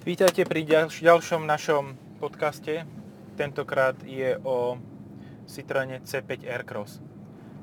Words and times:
Vítajte 0.00 0.48
pri 0.48 0.64
ďalš- 0.64 1.04
ďalšom 1.04 1.44
našom 1.44 1.92
podcaste. 2.24 2.88
Tentokrát 3.36 4.00
je 4.00 4.32
o 4.48 4.80
Citroene 5.44 6.00
C5 6.00 6.48
Aircross. 6.48 7.04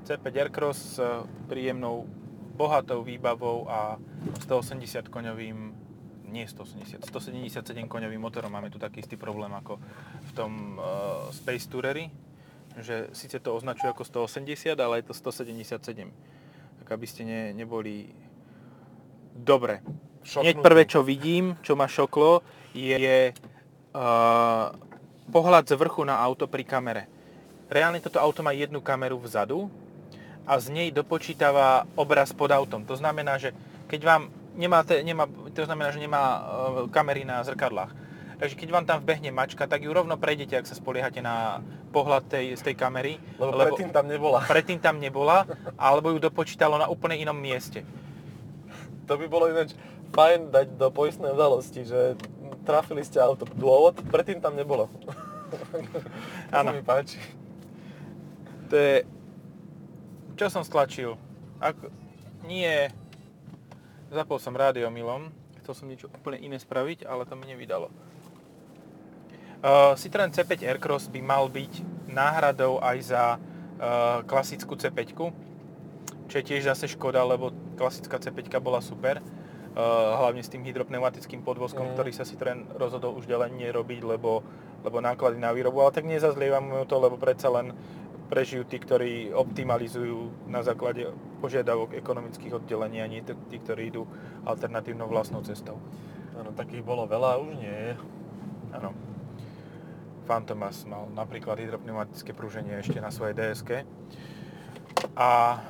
C5 0.06 0.46
Aircross 0.46 0.78
s 0.78 1.26
príjemnou, 1.50 2.06
bohatou 2.54 3.02
výbavou 3.02 3.66
a 3.66 3.98
180 4.46 5.10
koňovým, 5.10 5.74
nie 6.30 6.46
180, 6.46 7.10
177 7.10 7.90
koňovým 7.90 8.22
motorom. 8.22 8.54
Máme 8.54 8.70
tu 8.70 8.78
taký 8.78 9.02
istý 9.02 9.18
problém 9.18 9.50
ako 9.58 9.82
v 10.22 10.32
tom 10.38 10.78
uh, 10.78 11.34
Space 11.34 11.66
Tourery, 11.66 12.14
že 12.78 13.10
síce 13.18 13.42
to 13.42 13.58
označuje 13.58 13.90
ako 13.90 14.06
180, 14.30 14.78
ale 14.78 15.02
je 15.02 15.10
to 15.10 15.18
177. 15.18 16.14
Tak 16.86 16.88
aby 16.94 17.06
ste 17.10 17.26
ne, 17.26 17.42
neboli... 17.58 18.14
Dobre, 19.34 19.82
Hneď 20.28 20.60
prvé, 20.60 20.84
čo 20.84 21.00
vidím, 21.08 21.56
čo 21.64 21.80
ma 21.80 21.88
šoklo, 21.88 22.44
je, 22.76 23.00
je 23.00 23.20
uh, 23.32 24.76
pohľad 25.32 25.64
z 25.72 25.80
vrchu 25.80 26.04
na 26.04 26.20
auto 26.20 26.52
pri 26.52 26.68
kamere. 26.68 27.08
Reálne 27.72 28.04
toto 28.04 28.20
auto 28.20 28.44
má 28.44 28.52
jednu 28.52 28.84
kameru 28.84 29.16
vzadu 29.24 29.72
a 30.44 30.60
z 30.60 30.68
nej 30.72 30.88
dopočítava 30.92 31.88
obraz 31.96 32.36
pod 32.36 32.52
autom. 32.52 32.84
To 32.84 33.00
znamená, 33.00 33.40
že 33.40 33.56
keď 33.88 34.02
vám 34.04 34.22
nemáte, 34.60 35.00
nemá, 35.00 35.32
to 35.56 35.64
znamená, 35.64 35.96
že 35.96 36.04
nemá 36.04 36.24
uh, 36.24 36.44
kamery 36.92 37.24
na 37.24 37.40
zrkadlách. 37.48 37.96
Takže 38.38 38.54
keď 38.54 38.70
vám 38.70 38.86
tam 38.86 39.02
vbehne 39.02 39.34
mačka, 39.34 39.66
tak 39.66 39.82
ju 39.82 39.90
rovno 39.90 40.14
prejdete, 40.14 40.62
ak 40.62 40.70
sa 40.70 40.78
spoliehate 40.78 41.26
na 41.26 41.64
pohľad 41.90 42.30
tej, 42.30 42.54
z 42.54 42.62
tej 42.62 42.76
kamery. 42.78 43.18
Lebo, 43.42 43.50
lebo 43.50 43.74
predtým 43.74 43.90
tam 43.90 44.06
nebola. 44.06 44.40
Predtým 44.54 44.80
tam 44.84 44.96
nebola, 45.02 45.48
alebo 45.80 46.14
ju 46.14 46.20
dopočítalo 46.22 46.78
na 46.78 46.86
úplne 46.86 47.18
inom 47.18 47.34
mieste. 47.34 47.82
To 49.10 49.16
by 49.16 49.26
bolo 49.26 49.50
ináč 49.50 49.74
fajn 50.12 50.52
dať 50.52 50.68
do 50.76 50.88
poistnej 50.92 51.34
udalosti, 51.34 51.88
že 51.88 52.20
trafili 52.68 53.04
ste 53.04 53.24
auto. 53.24 53.48
Dôvod? 53.48 54.04
Predtým 54.12 54.44
tam 54.44 54.60
nebolo. 54.60 54.92
Áno. 56.58 56.76
mi 56.76 56.84
páči. 56.84 57.20
To 58.68 58.76
je... 58.76 59.08
Čo 60.36 60.52
som 60.52 60.64
stlačil? 60.68 61.16
Ako... 61.64 61.88
Nie... 62.44 62.92
Zapol 64.08 64.40
som 64.40 64.56
rádio 64.56 64.88
milom. 64.88 65.32
Chcel 65.64 65.74
som 65.76 65.88
niečo 65.92 66.08
úplne 66.08 66.40
iné 66.40 66.56
spraviť, 66.56 67.04
ale 67.04 67.28
to 67.28 67.36
mi 67.36 67.44
nevydalo. 67.52 67.92
Uh, 69.58 69.98
Citroen 70.00 70.32
C5 70.32 70.64
Aircross 70.64 71.12
by 71.12 71.20
mal 71.20 71.52
byť 71.52 71.84
náhradou 72.08 72.80
aj 72.80 72.98
za 73.04 73.24
uh, 73.36 74.24
klasickú 74.24 74.80
C5, 74.80 75.18
čo 76.32 76.36
je 76.40 76.44
tiež 76.46 76.72
zase 76.72 76.88
škoda, 76.88 77.20
lebo 77.26 77.52
klasická 77.76 78.16
C5 78.16 78.48
bola 78.64 78.80
super 78.80 79.20
hlavne 79.78 80.42
s 80.42 80.50
tým 80.50 80.66
hydropneumatickým 80.66 81.46
podvozkom, 81.46 81.86
mm. 81.86 81.94
ktorý 81.94 82.12
sa 82.12 82.26
Citroen 82.26 82.66
rozhodol 82.82 83.14
už 83.14 83.30
ďalej 83.30 83.54
nerobiť, 83.54 84.02
lebo, 84.02 84.42
lebo 84.82 84.98
náklady 84.98 85.38
na 85.38 85.54
výrobu, 85.54 85.86
ale 85.86 85.94
tak 85.94 86.10
nezazlievam 86.10 86.90
to, 86.90 86.96
lebo 86.98 87.22
predsa 87.22 87.54
len 87.54 87.78
prežijú 88.28 88.68
tí, 88.68 88.82
ktorí 88.82 89.32
optimalizujú 89.32 90.50
na 90.52 90.60
základe 90.66 91.08
požiadavok 91.40 91.96
ekonomických 91.96 92.60
oddelení 92.60 93.00
a 93.00 93.08
nie 93.08 93.24
tí, 93.24 93.58
ktorí 93.62 93.94
idú 93.94 94.04
alternatívnou 94.44 95.08
vlastnou 95.08 95.46
cestou. 95.46 95.80
Áno, 96.36 96.52
takých 96.52 96.84
bolo 96.84 97.08
veľa, 97.08 97.40
už 97.40 97.54
nie. 97.56 97.96
Áno. 98.76 98.92
Fantomas 100.28 100.84
mal 100.84 101.08
napríklad 101.16 101.56
hydropneumatické 101.56 102.36
prúženie 102.36 102.84
ešte 102.84 103.00
na 103.00 103.16
svojej 103.16 103.32
DSK. 103.32 103.88
A 105.16 105.64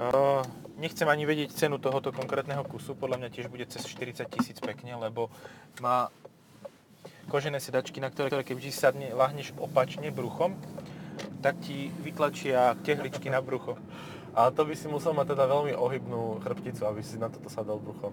uh, 0.00 0.63
Nechcem 0.74 1.06
ani 1.06 1.22
vedieť 1.22 1.54
cenu 1.54 1.78
tohoto 1.78 2.10
konkrétneho 2.10 2.66
kusu, 2.66 2.98
podľa 2.98 3.22
mňa 3.22 3.28
tiež 3.30 3.46
bude 3.46 3.62
cez 3.70 3.86
40 3.86 4.26
tisíc 4.26 4.58
pekne, 4.58 4.98
lebo 4.98 5.30
má 5.78 6.10
kožené 7.30 7.62
sedačky, 7.62 8.02
na 8.02 8.10
ktoré, 8.10 8.42
keď 8.42 8.56
si 8.58 8.74
sadne, 8.74 9.14
lahneš 9.14 9.54
opačne 9.56 10.10
bruchom, 10.10 10.58
tak 11.40 11.60
ti 11.62 11.94
vytlačia 12.02 12.74
tehličky 12.82 13.30
na 13.30 13.38
brucho. 13.38 13.78
A 14.34 14.50
to 14.50 14.66
by 14.66 14.74
si 14.74 14.90
musel 14.90 15.14
mať 15.14 15.38
teda 15.38 15.46
veľmi 15.46 15.78
ohybnú 15.78 16.42
chrbticu, 16.42 16.82
aby 16.90 17.06
si 17.06 17.22
na 17.22 17.30
toto 17.30 17.46
sadol 17.46 17.78
bruchom. 17.78 18.10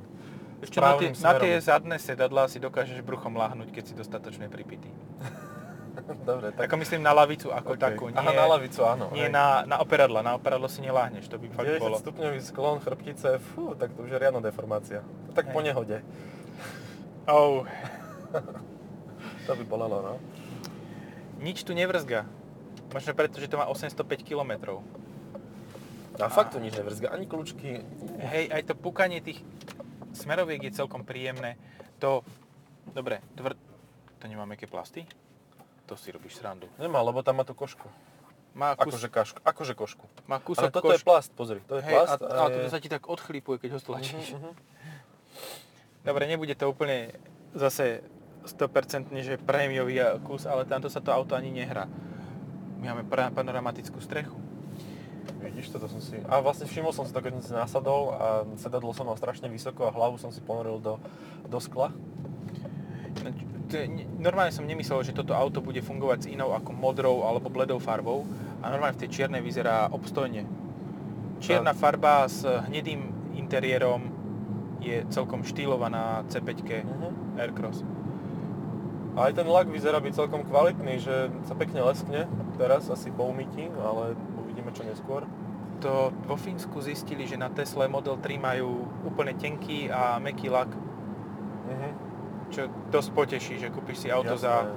Ešte 0.61 0.77
na 0.77 0.93
tie, 0.93 1.09
na 1.17 1.33
tie 1.41 1.53
zadné 1.57 1.97
sedadlá 1.97 2.45
si 2.45 2.61
dokážeš 2.61 3.01
bruchom 3.01 3.33
lahnúť, 3.33 3.73
keď 3.73 3.83
si 3.89 3.93
dostatočne 3.97 4.45
pripitý. 4.45 4.93
Dobre, 6.29 6.51
tak... 6.55 6.67
Ako 6.67 6.75
myslím 6.79 7.01
na 7.03 7.13
lavicu 7.13 7.51
ako 7.51 7.75
okay. 7.75 7.83
takú. 7.83 8.05
Nie, 8.09 8.19
Aha, 8.19 8.31
na 8.31 8.45
lavicu, 8.47 8.81
áno. 8.83 9.11
Nie 9.11 9.27
na, 9.27 9.63
na 9.67 9.77
operadla. 9.83 10.23
Na 10.23 10.33
operadlo 10.37 10.67
si 10.71 10.79
neláhneš, 10.81 11.27
to 11.27 11.37
by 11.37 11.47
fakt 11.51 11.67
90 11.67 11.83
bolo. 11.83 11.95
stupňový 11.99 12.39
sklon 12.41 12.77
chrbtice, 12.79 13.39
fú, 13.53 13.75
tak 13.75 13.93
to 13.93 14.03
už 14.05 14.15
je 14.15 14.17
riadna 14.19 14.41
deformácia. 14.41 15.03
Tak 15.35 15.51
hej. 15.51 15.53
po 15.53 15.59
nehode. 15.63 15.97
Oh. 17.27 17.67
to 19.45 19.51
by 19.53 19.63
bolelo, 19.67 19.97
no. 20.01 20.13
Nič 21.41 21.65
tu 21.65 21.73
nevrzga. 21.73 22.29
Možno 22.91 23.15
preto, 23.15 23.39
že 23.39 23.47
to 23.47 23.55
má 23.55 23.65
805 23.71 24.27
km. 24.27 24.83
A, 26.19 26.27
a 26.27 26.29
fakt 26.29 26.53
tu 26.53 26.59
nič 26.59 26.75
nevrzga, 26.75 27.09
ani 27.09 27.25
kľúčky. 27.25 27.81
Hej, 28.19 28.51
aj 28.51 28.61
to 28.67 28.73
pukanie 28.75 29.23
tých 29.23 29.41
smeroviek 30.11 30.59
je 30.69 30.75
celkom 30.75 31.07
príjemné. 31.07 31.55
To, 32.03 32.21
dobre, 32.91 33.23
tvr... 33.33 33.55
To 34.21 34.25
nemá 34.29 34.45
meké 34.45 34.69
plasty? 34.69 35.07
To 35.91 35.99
si 35.99 36.07
robíš 36.07 36.39
srandu. 36.39 36.71
Nemá, 36.79 37.03
lebo 37.03 37.19
tam 37.19 37.35
má 37.35 37.43
tú 37.43 37.51
košku. 37.51 37.83
Má 38.55 38.79
kus... 38.79 38.95
Akože, 38.95 39.07
kašku, 39.11 39.39
akože 39.43 39.73
košku. 39.75 40.05
Má 40.23 40.39
kúsok 40.39 40.71
Ale 40.71 40.71
toto 40.71 40.87
koš... 40.87 40.95
je 40.95 41.03
plast, 41.03 41.31
pozri. 41.35 41.59
To 41.67 41.75
je 41.79 41.83
Hej, 41.83 41.91
plast. 41.91 42.23
A, 42.23 42.31
a, 42.31 42.43
je... 42.47 42.55
toto 42.55 42.67
sa 42.71 42.79
ti 42.79 42.87
tak 42.87 43.03
odchlípuje, 43.11 43.59
keď 43.59 43.75
ho 43.75 43.79
stlačíš. 43.83 44.39
Uh-huh, 44.39 44.55
uh-huh. 44.55 44.55
Dobre, 46.07 46.31
nebude 46.31 46.55
to 46.55 46.71
úplne 46.71 47.11
zase 47.51 48.07
100% 48.47 49.11
že 49.19 49.35
prémiový 49.35 49.99
kus, 50.23 50.47
ale 50.47 50.63
tamto 50.63 50.87
sa 50.87 51.03
to 51.03 51.11
auto 51.11 51.35
ani 51.35 51.51
nehrá. 51.51 51.91
My 52.79 52.95
máme 52.95 53.03
panoramatickú 53.11 53.99
strechu. 53.99 54.39
Vidíš, 55.43 55.75
toto 55.75 55.91
som 55.91 55.99
si... 55.99 56.15
A 56.31 56.39
vlastne 56.39 56.71
všimol 56.71 56.95
som 56.95 57.03
si 57.03 57.11
to, 57.11 57.19
keď 57.19 57.35
som 57.35 57.43
si 57.43 57.51
nasadol 57.51 58.15
a 58.15 58.27
sedadlo 58.55 58.95
som 58.95 59.11
mal 59.11 59.19
strašne 59.19 59.51
vysoko 59.51 59.91
a 59.91 59.91
hlavu 59.91 60.15
som 60.15 60.31
si 60.31 60.39
ponoril 60.39 60.79
do, 60.79 60.95
do 61.51 61.59
skla 61.59 61.91
normálne 64.19 64.53
som 64.53 64.67
nemyslel, 64.67 65.03
že 65.05 65.15
toto 65.15 65.35
auto 65.35 65.59
bude 65.63 65.81
fungovať 65.81 66.27
s 66.27 66.31
inou 66.31 66.53
ako 66.55 66.71
modrou 66.75 67.25
alebo 67.25 67.51
bledou 67.51 67.79
farbou 67.79 68.23
a 68.61 68.69
normálne 68.69 68.95
v 68.97 69.07
tej 69.07 69.21
čiernej 69.21 69.41
vyzerá 69.41 69.89
obstojne. 69.89 70.45
Čierna 71.41 71.73
farba 71.73 72.29
s 72.29 72.45
hnedým 72.45 73.33
interiérom 73.33 74.13
je 74.81 75.05
celkom 75.09 75.45
štýlovaná 75.45 76.25
C5 76.29 76.49
uh-huh. 76.61 77.37
Aircross. 77.37 77.85
A 79.17 79.27
aj 79.27 79.43
ten 79.43 79.47
lak 79.49 79.67
vyzerá 79.67 79.99
byť 79.99 80.13
celkom 80.15 80.47
kvalitný, 80.47 81.01
že 81.03 81.27
sa 81.43 81.53
pekne 81.53 81.83
leskne 81.83 82.31
teraz 82.55 82.87
asi 82.87 83.11
po 83.11 83.27
umytí, 83.27 83.67
ale 83.81 84.15
uvidíme 84.39 84.71
čo 84.71 84.87
neskôr. 84.87 85.27
To 85.81 86.13
vo 86.29 86.37
Fínsku 86.37 86.77
zistili, 86.79 87.25
že 87.25 87.41
na 87.41 87.49
Tesla 87.49 87.89
Model 87.89 88.21
3 88.21 88.37
majú 88.37 88.85
úplne 89.01 89.33
tenký 89.33 89.89
a 89.89 90.21
meký 90.21 90.47
lak. 90.47 90.69
Čo 92.51 92.67
dosť 92.91 93.09
poteší, 93.15 93.55
že 93.63 93.71
kúpiš 93.71 94.05
si 94.05 94.07
auto 94.11 94.35
za, 94.35 94.75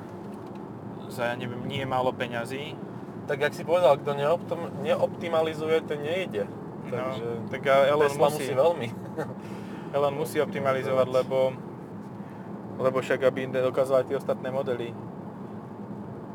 za, 1.10 1.32
ja 1.32 1.34
neviem, 1.34 1.66
nie 1.66 1.82
málo 1.82 2.14
peňazí. 2.14 2.78
Tak 3.24 3.40
jak 3.40 3.54
si 3.56 3.66
povedal, 3.66 3.98
kto 3.98 4.14
neoptim, 4.14 4.60
neoptimalizuje, 4.84 5.82
ten 5.82 6.00
nejde. 6.00 6.44
No, 6.88 6.92
Takže 6.92 7.24
no, 7.24 7.48
tak 7.48 7.62
Elon 7.66 8.08
Tesla 8.12 8.28
musí, 8.28 8.36
musí 8.36 8.52
veľmi. 8.54 8.88
Elon 9.96 10.14
musí 10.14 10.36
optimalizovať, 10.38 11.08
lebo, 11.08 11.38
lebo 12.78 12.98
však 13.00 13.24
aby 13.24 13.48
dokázal 13.50 14.04
aj 14.04 14.06
tie 14.06 14.16
ostatné 14.20 14.48
modely. 14.52 14.92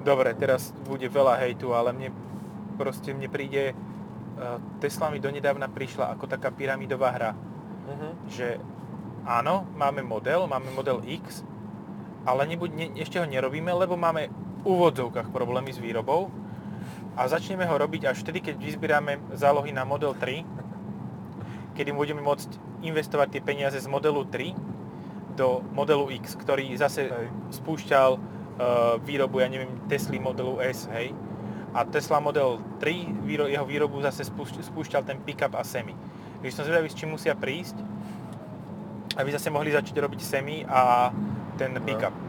Dobre, 0.01 0.31
teraz 0.33 0.71
bude 0.87 1.05
veľa 1.11 1.37
hejtu, 1.43 1.75
ale 1.75 1.91
mne 1.91 2.09
proste 2.79 3.11
mne 3.11 3.27
príde, 3.27 3.75
uh, 3.75 4.57
Tesla 4.79 5.11
mi 5.11 5.19
donedávna 5.19 5.67
prišla 5.67 6.15
ako 6.15 6.25
taká 6.31 6.49
pyramidová 6.55 7.11
hra. 7.11 7.31
Uh-huh. 7.35 8.11
Že 8.31 8.63
áno, 9.25 9.67
máme 9.75 10.03
model, 10.03 10.47
máme 10.47 10.71
model 10.71 11.01
X, 11.03 11.43
ale 12.27 12.45
nebuď, 12.47 12.69
ne, 12.75 12.87
ešte 12.99 13.19
ho 13.19 13.25
nerobíme, 13.25 13.71
lebo 13.71 13.95
máme 13.95 14.29
v 14.29 14.63
úvodzovkách 14.67 15.31
problémy 15.31 15.71
s 15.71 15.79
výrobou 15.79 16.27
a 17.15 17.27
začneme 17.27 17.63
ho 17.63 17.75
robiť 17.75 18.11
až 18.11 18.23
vtedy, 18.23 18.39
keď 18.43 18.55
vyzbierame 18.59 19.19
zálohy 19.35 19.71
na 19.71 19.87
model 19.87 20.15
3, 20.15 20.43
kedy 21.75 21.95
budeme 21.95 22.19
môcť 22.19 22.83
investovať 22.83 23.39
tie 23.39 23.41
peniaze 23.43 23.79
z 23.79 23.87
modelu 23.87 24.27
3 24.27 24.55
do 25.39 25.63
modelu 25.71 26.11
X, 26.19 26.35
ktorý 26.35 26.75
zase 26.75 27.07
hej. 27.07 27.27
spúšťal 27.55 28.09
uh, 28.15 28.21
výrobu, 28.99 29.39
ja 29.39 29.47
neviem, 29.47 29.71
Tesla 29.87 30.19
modelu 30.19 30.59
S, 30.59 30.91
hej. 30.91 31.15
A 31.69 31.85
Tesla 31.85 32.17
Model 32.17 32.57
3, 32.81 33.23
výro, 33.23 33.45
jeho 33.45 33.61
výrobu 33.61 34.01
zase 34.01 34.25
spúšťal 34.65 35.05
ten 35.05 35.21
pickup 35.21 35.53
a 35.53 35.61
semi. 35.61 35.93
Takže 36.41 36.55
som 36.55 36.65
zvedavý, 36.65 36.89
s 36.89 36.97
čím 36.97 37.13
musia 37.13 37.37
prísť, 37.37 37.77
aby 39.19 39.29
zase 39.35 39.51
mohli 39.51 39.75
začať 39.75 39.99
robiť 39.99 40.21
semi 40.23 40.63
a 40.63 41.11
ten 41.59 41.75
no. 41.75 41.83
pick-up. 41.83 42.15
No. 42.15 42.27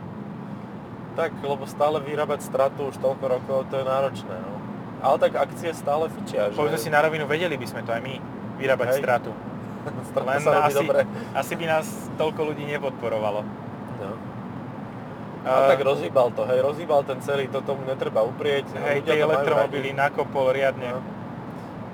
Tak, 1.14 1.38
lebo 1.38 1.62
stále 1.70 2.02
vyrábať 2.02 2.42
stratu 2.42 2.90
už 2.90 2.98
toľko 2.98 3.25
rokov, 3.31 3.58
to 3.70 3.78
je 3.78 3.84
náročné. 3.87 4.34
No. 4.34 4.58
Ale 5.00 5.16
tak 5.22 5.38
akcie 5.38 5.70
stále 5.70 6.10
fičia. 6.10 6.50
Že... 6.50 6.58
Povedzme 6.58 6.81
si 6.82 6.90
na 6.90 7.00
rovinu, 7.00 7.31
vedeli 7.31 7.54
by 7.54 7.66
sme 7.66 7.87
to 7.87 7.94
aj 7.94 8.02
my, 8.02 8.14
vyrábať 8.58 8.88
Hej. 8.94 9.00
stratu. 9.00 9.31
Len 10.28 10.40
sa 10.42 10.66
asi, 10.66 10.76
dobre. 10.76 11.06
asi 11.32 11.52
by 11.56 11.64
nás 11.64 11.87
toľko 12.19 12.52
ľudí 12.52 12.66
nepodporovalo. 12.69 13.40
No. 14.02 14.10
A, 15.40 15.72
tak 15.72 15.81
rozhýbal 15.81 16.36
to, 16.36 16.44
hej, 16.44 16.60
rozhýbal 16.60 17.00
ten 17.00 17.16
celý, 17.25 17.48
to 17.48 17.64
tomu 17.64 17.81
netreba 17.88 18.20
uprieť. 18.20 18.76
Hej, 18.76 19.08
tie 19.08 19.25
elektromobily 19.25 19.96
nakopol 19.96 20.52
riadne. 20.52 20.93
No. 20.93 21.00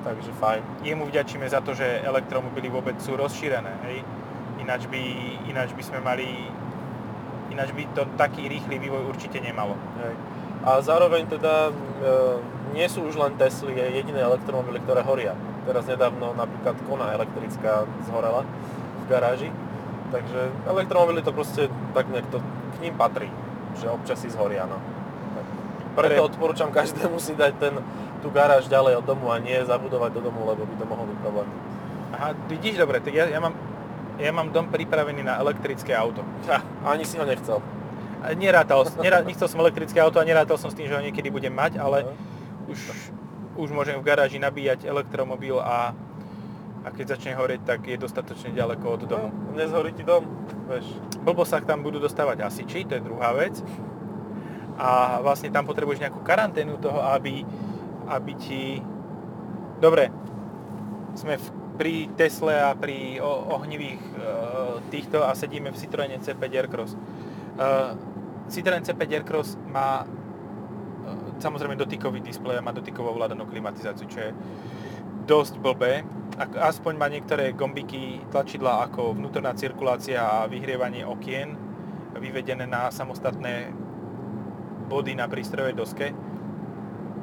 Takže 0.02 0.34
fajn. 0.34 0.62
Jemu 0.82 1.06
vďačíme 1.06 1.46
za 1.46 1.62
to, 1.62 1.70
že 1.70 2.02
elektromobily 2.02 2.66
vôbec 2.66 2.98
sú 2.98 3.14
rozšírené, 3.14 3.70
hej. 3.86 4.02
Ináč 4.66 4.90
by, 4.90 5.02
ináč 5.46 5.70
by 5.78 5.82
sme 5.86 6.02
mali, 6.02 6.26
ináč 7.54 7.70
by 7.70 7.86
to 7.94 8.02
taký 8.18 8.50
rýchly 8.50 8.82
vývoj 8.82 9.14
určite 9.14 9.38
nemalo. 9.38 9.78
Hej. 10.02 10.14
A 10.66 10.82
zároveň 10.82 11.22
teda 11.30 11.70
e, 11.70 11.72
nie 12.74 12.90
sú 12.90 13.06
už 13.06 13.14
len 13.14 13.38
Tesly 13.38 13.78
jediné 13.78 14.26
elektromobily, 14.26 14.82
ktoré 14.82 15.06
horia. 15.06 15.38
Teraz 15.70 15.86
nedávno 15.86 16.34
napríklad 16.34 16.74
Kona 16.82 17.14
elektrická 17.14 17.86
zhorela 18.10 18.42
v 18.42 19.04
garáži. 19.06 19.54
Takže 20.10 20.50
elektromobily 20.66 21.22
to 21.22 21.30
proste 21.30 21.70
tak 21.94 22.10
nejak 22.10 22.26
to 22.34 22.42
k 22.74 22.76
ním 22.82 22.98
patrí, 22.98 23.30
že 23.78 23.86
občas 23.86 24.18
si 24.18 24.34
zhoria. 24.34 24.66
No. 24.66 24.82
Preto 25.94 26.26
odporúčam 26.26 26.74
každému 26.74 27.22
si 27.22 27.38
dať 27.38 27.54
ten, 27.62 27.74
tú 28.18 28.34
garáž 28.34 28.66
ďalej 28.66 28.98
od 28.98 29.06
domu 29.06 29.30
a 29.30 29.38
nie 29.38 29.62
zabudovať 29.62 30.10
do 30.18 30.26
domu, 30.26 30.42
lebo 30.42 30.66
by 30.66 30.74
to 30.74 30.84
mohol 30.90 31.06
byť 31.06 31.18
problém. 31.22 31.48
Aha, 32.12 32.34
vidíš 32.50 32.82
dobre, 32.82 32.98
tak 33.02 33.14
ja, 33.16 33.30
ja, 33.30 33.40
mám, 33.42 33.56
ja 34.16 34.30
mám 34.32 34.52
dom 34.52 34.68
pripravený 34.72 35.22
na 35.24 35.36
elektrické 35.40 35.92
auto. 35.92 36.24
Ha, 36.48 36.60
ani 36.88 37.04
si 37.04 37.20
ho 37.20 37.24
nechcel. 37.24 37.60
Nerátal, 38.34 38.88
nerá, 38.98 39.22
nechcel 39.22 39.46
som 39.46 39.62
elektrické 39.62 40.02
auto 40.02 40.18
a 40.18 40.26
nerátal 40.26 40.58
som 40.58 40.72
s 40.72 40.74
tým, 40.74 40.90
že 40.90 40.96
ho 40.96 41.02
niekedy 41.04 41.30
budem 41.30 41.52
mať, 41.52 41.78
ale 41.78 42.08
no. 42.08 42.12
už, 42.72 42.78
už 43.54 43.68
môžem 43.70 44.00
v 44.00 44.06
garáži 44.06 44.42
nabíjať 44.42 44.88
elektromobil 44.88 45.62
a 45.62 45.94
a 46.86 46.94
keď 46.94 47.18
začne 47.18 47.34
horeť, 47.34 47.66
tak 47.66 47.82
je 47.82 47.98
dostatočne 47.98 48.54
ďaleko 48.54 48.86
od 48.86 49.02
domu. 49.10 49.28
No, 49.34 49.58
nezhorí 49.58 49.90
ti 49.90 50.06
dom, 50.06 50.22
vieš. 50.70 50.86
Blbo 51.18 51.42
sa 51.42 51.58
tam 51.58 51.82
budú 51.82 51.98
dostávať 51.98 52.46
asiči, 52.46 52.86
to 52.86 52.94
je 52.94 53.02
druhá 53.02 53.34
vec. 53.34 53.58
A 54.78 55.18
vlastne 55.18 55.50
tam 55.50 55.66
potrebuješ 55.66 56.06
nejakú 56.06 56.22
karanténu 56.22 56.78
toho, 56.78 57.02
aby, 57.10 57.42
aby 58.06 58.32
ti... 58.38 58.78
Dobre, 59.82 60.14
sme 61.18 61.42
v, 61.42 61.46
pri 61.76 62.08
Tesle 62.16 62.56
a 62.56 62.72
pri 62.72 63.20
ohnivých 63.52 64.00
e, 64.00 64.12
týchto 64.88 65.22
a 65.22 65.36
sedíme 65.36 65.70
v 65.70 65.76
Citroen 65.76 66.16
C5 66.16 66.42
Aircross. 66.42 66.92
E, 66.92 66.98
Citroen 68.48 68.82
C5 68.82 69.02
Aircross 69.12 69.60
má 69.68 70.02
e, 70.02 70.06
samozrejme 71.38 71.76
dotykový 71.76 72.24
displej 72.24 72.58
a 72.58 72.64
má 72.64 72.72
dotykovú 72.72 73.12
ovládanú 73.12 73.44
klimatizáciu, 73.44 74.08
čo 74.08 74.18
je 74.18 74.30
dosť 75.28 75.60
blbé. 75.60 76.02
Aspoň 76.56 76.92
má 76.96 77.12
niektoré 77.12 77.52
gombiky, 77.52 78.24
tlačidla 78.32 78.88
ako 78.88 79.16
vnútorná 79.16 79.52
cirkulácia 79.56 80.20
a 80.20 80.48
vyhrievanie 80.48 81.04
okien 81.04 81.66
vyvedené 82.16 82.64
na 82.64 82.88
samostatné 82.88 83.72
body 84.88 85.12
na 85.18 85.28
prístrojovej 85.28 85.76
doske. 85.76 86.06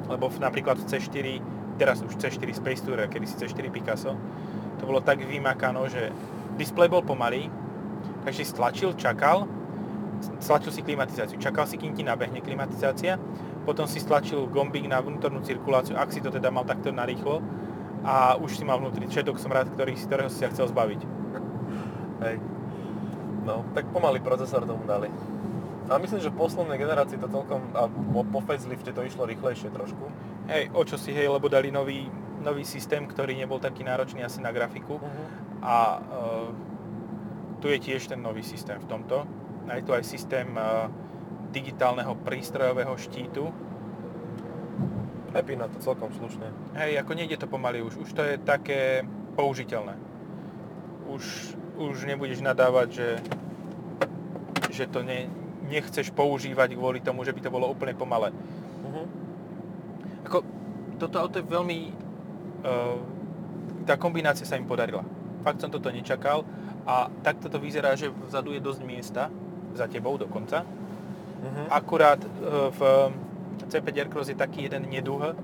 Lebo 0.04 0.28
napríklad 0.36 0.76
v 0.78 0.86
C4, 0.86 1.26
teraz 1.78 2.02
už 2.02 2.16
C4 2.16 2.50
Space 2.54 2.82
Tourer, 2.82 3.10
kedy 3.10 3.26
si 3.26 3.34
C4 3.38 3.70
Picasso, 3.70 4.14
to 4.78 4.82
bolo 4.86 5.00
tak 5.02 5.22
vymakano, 5.22 5.86
že 5.90 6.10
displej 6.58 6.90
bol 6.90 7.02
pomalý, 7.02 7.50
takže 8.22 8.46
stlačil, 8.46 8.94
čakal, 8.94 9.46
stlačil 10.38 10.70
si 10.70 10.80
klimatizáciu, 10.86 11.36
čakal 11.38 11.66
si, 11.66 11.76
kým 11.76 11.94
ti 11.94 12.06
nabehne 12.06 12.40
klimatizácia, 12.40 13.18
potom 13.64 13.88
si 13.88 13.98
stlačil 13.98 14.46
gombík 14.50 14.86
na 14.86 15.00
vnútornú 15.00 15.40
cirkuláciu, 15.42 15.96
ak 15.96 16.12
si 16.12 16.20
to 16.20 16.28
teda 16.30 16.52
mal 16.52 16.62
takto 16.68 16.92
narýchlo, 16.92 17.42
a 18.04 18.36
už 18.36 18.60
si 18.60 18.64
mal 18.68 18.76
vnútri 18.76 19.08
četok 19.08 19.40
som 19.40 19.48
rád, 19.48 19.72
ktorý, 19.72 19.96
ktorého 19.96 20.28
si 20.28 20.44
sa 20.44 20.52
chcel 20.52 20.68
zbaviť. 20.68 21.00
Hej. 22.20 22.36
No, 23.48 23.64
tak 23.72 23.88
pomalý 23.88 24.20
procesor 24.20 24.68
tomu 24.68 24.84
dali. 24.84 25.08
A 25.84 26.00
myslím, 26.00 26.20
že 26.20 26.32
v 26.32 26.40
poslednej 26.40 26.80
generácii 26.80 27.20
to 27.20 27.28
celkom, 27.28 27.60
a 27.76 27.88
po, 27.88 28.24
po 28.24 28.40
facelifte 28.40 28.88
to 28.92 29.04
išlo 29.04 29.28
rýchlejšie 29.28 29.68
trošku. 29.68 30.08
Hej, 30.48 30.72
o 30.72 30.80
čo 30.84 30.96
si 30.96 31.12
hej, 31.12 31.28
lebo 31.28 31.52
dali 31.52 31.68
nový, 31.68 32.08
nový 32.40 32.64
systém, 32.64 33.04
ktorý 33.04 33.36
nebol 33.36 33.60
taký 33.60 33.84
náročný 33.84 34.24
asi 34.24 34.40
na 34.40 34.48
grafiku. 34.48 34.96
Uh-huh. 34.96 35.26
A 35.60 35.76
uh, 36.00 36.48
tu 37.60 37.68
je 37.68 37.78
tiež 37.80 38.08
ten 38.08 38.20
nový 38.20 38.40
systém 38.40 38.80
v 38.80 38.88
tomto. 38.88 39.28
A 39.68 39.76
je 39.76 39.84
tu 39.84 39.92
aj 39.92 40.04
systém 40.08 40.48
uh, 40.56 40.88
digitálneho 41.52 42.16
prístrojového 42.24 42.96
štítu, 42.96 43.52
Happy 45.34 45.58
na 45.58 45.66
to 45.66 45.82
celkom 45.82 46.14
slušne. 46.14 46.46
Hej, 46.78 47.02
ako 47.02 47.12
nejde 47.18 47.34
to 47.34 47.50
pomaly 47.50 47.82
už, 47.82 48.06
už 48.06 48.10
to 48.14 48.22
je 48.22 48.38
také 48.38 49.02
použiteľné. 49.34 49.98
Už, 51.10 51.24
už 51.74 52.06
nebudeš 52.06 52.38
nadávať, 52.38 52.88
že, 52.94 53.10
že 54.70 54.84
to 54.86 55.02
ne, 55.02 55.26
nechceš 55.68 56.12
používať 56.12 56.76
kvôli 56.76 57.00
tomu, 57.00 57.24
že 57.24 57.32
by 57.32 57.40
to 57.40 57.50
bolo 57.52 57.70
úplne 57.72 57.96
pomalé. 57.96 58.30
Uh-huh. 58.30 59.06
Ako, 60.28 60.38
toto 61.00 61.16
auto 61.20 61.40
je 61.40 61.46
veľmi... 61.46 61.78
Uh, 62.64 63.00
tá 63.84 64.00
kombinácia 64.00 64.48
sa 64.48 64.56
im 64.56 64.64
podarila. 64.64 65.04
Fakt 65.44 65.60
som 65.60 65.68
toto 65.68 65.92
nečakal 65.92 66.44
a 66.88 67.12
takto 67.20 67.52
to 67.52 67.60
vyzerá, 67.60 67.92
že 67.96 68.08
vzadu 68.08 68.56
je 68.56 68.60
dosť 68.64 68.80
miesta, 68.84 69.28
za 69.74 69.90
tebou 69.90 70.16
dokonca. 70.16 70.64
Uh-huh. 70.64 71.66
Akurát 71.68 72.20
uh, 72.20 72.70
v 72.72 72.80
C5 73.68 73.86
Aircross 73.92 74.28
je 74.30 74.38
taký 74.38 74.70
jeden 74.70 74.88
neduh, 74.88 75.34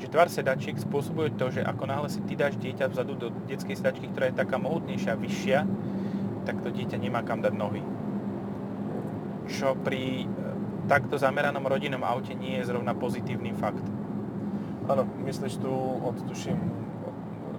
že 0.00 0.08
tvar 0.08 0.32
sedačiek 0.32 0.80
spôsobuje 0.80 1.36
to, 1.36 1.52
že 1.52 1.60
ako 1.60 1.84
náhle 1.84 2.08
si 2.08 2.24
ty 2.24 2.32
dáš 2.32 2.56
dieťa 2.56 2.88
vzadu 2.88 3.12
do 3.20 3.28
detskej 3.44 3.76
sedačky, 3.76 4.08
ktorá 4.08 4.32
je 4.32 4.40
taká 4.40 4.56
mohutnejšia, 4.56 5.12
vyššia, 5.12 5.58
tak 6.48 6.56
to 6.64 6.72
dieťa 6.72 6.96
nemá 6.96 7.20
kam 7.20 7.44
dať 7.44 7.52
nohy. 7.52 7.84
Čo 9.50 9.74
pri 9.74 10.24
e, 10.24 10.26
takto 10.86 11.18
zameranom 11.18 11.66
rodinnom 11.66 12.02
aute 12.06 12.34
nie 12.38 12.58
je 12.62 12.70
zrovna 12.70 12.94
pozitívny 12.94 13.50
fakt. 13.58 13.82
Áno, 14.86 15.06
myslíš 15.26 15.58
tu 15.58 15.70
od, 16.00 16.16
tuším, 16.26 16.58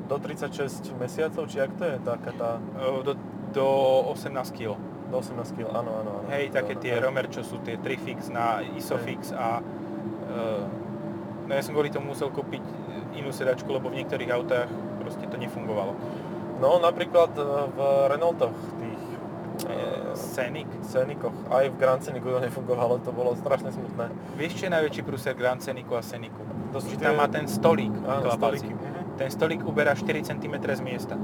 do 0.07 0.15
36 0.19 0.91
mesiacov, 0.99 1.47
či 1.47 1.63
ak 1.63 1.71
to 1.75 1.83
je 1.87 1.95
taká 2.03 2.31
tá... 2.35 2.49
E, 2.79 3.03
do, 3.03 3.13
do 3.51 3.67
18 4.15 4.31
kg 4.55 4.79
do 5.11 5.19
18 5.19 5.59
kg, 5.59 5.67
áno, 5.75 5.91
áno, 5.91 6.11
áno. 6.23 6.27
Hej, 6.31 6.55
také 6.55 6.79
tie 6.79 6.95
hej. 6.95 7.03
Romer, 7.03 7.27
čo 7.27 7.43
sú 7.43 7.59
tie 7.59 7.75
Trifix 7.75 8.31
na 8.31 8.63
Isofix 8.63 9.35
hej. 9.35 9.35
a 9.35 9.59
uh, 9.59 10.63
no 11.45 11.51
ja 11.51 11.59
som 11.59 11.75
kvôli 11.75 11.91
tomu 11.91 12.15
musel 12.15 12.31
kúpiť 12.31 12.63
inú 13.19 13.35
sedačku, 13.35 13.67
lebo 13.67 13.91
v 13.91 13.99
niektorých 14.01 14.31
autách 14.31 14.71
proste 15.03 15.27
to 15.27 15.35
nefungovalo. 15.35 15.91
No 16.63 16.79
napríklad 16.79 17.33
e, 17.35 17.43
v 17.73 17.79
Renaultoch 18.07 18.53
Scenic. 20.17 20.69
Scenicoch, 20.85 21.35
aj 21.49 21.71
v 21.71 21.75
Grand 21.77 22.01
Scenicu 22.01 22.27
to 22.31 22.39
nefungovalo, 22.39 22.99
to 23.01 23.11
bolo 23.11 23.35
strašne 23.37 23.71
smutné. 23.71 24.09
Vieš, 24.35 24.51
čo 24.59 24.63
je 24.67 24.71
najväčší 24.73 25.01
prúser 25.05 25.33
Grand 25.37 25.61
Scenicu 25.61 25.93
a 25.95 26.01
Scenicu? 26.01 26.41
To 26.71 26.79
že 26.79 26.97
tam 26.97 27.19
má 27.19 27.27
ten 27.27 27.45
stolík. 27.45 27.91
Áno, 28.07 28.31
stolíky. 28.31 28.73
Ten 29.19 29.29
stolík 29.29 29.61
uberá 29.67 29.91
4 29.93 30.23
cm 30.23 30.55
z 30.59 30.81
miesta 30.81 31.15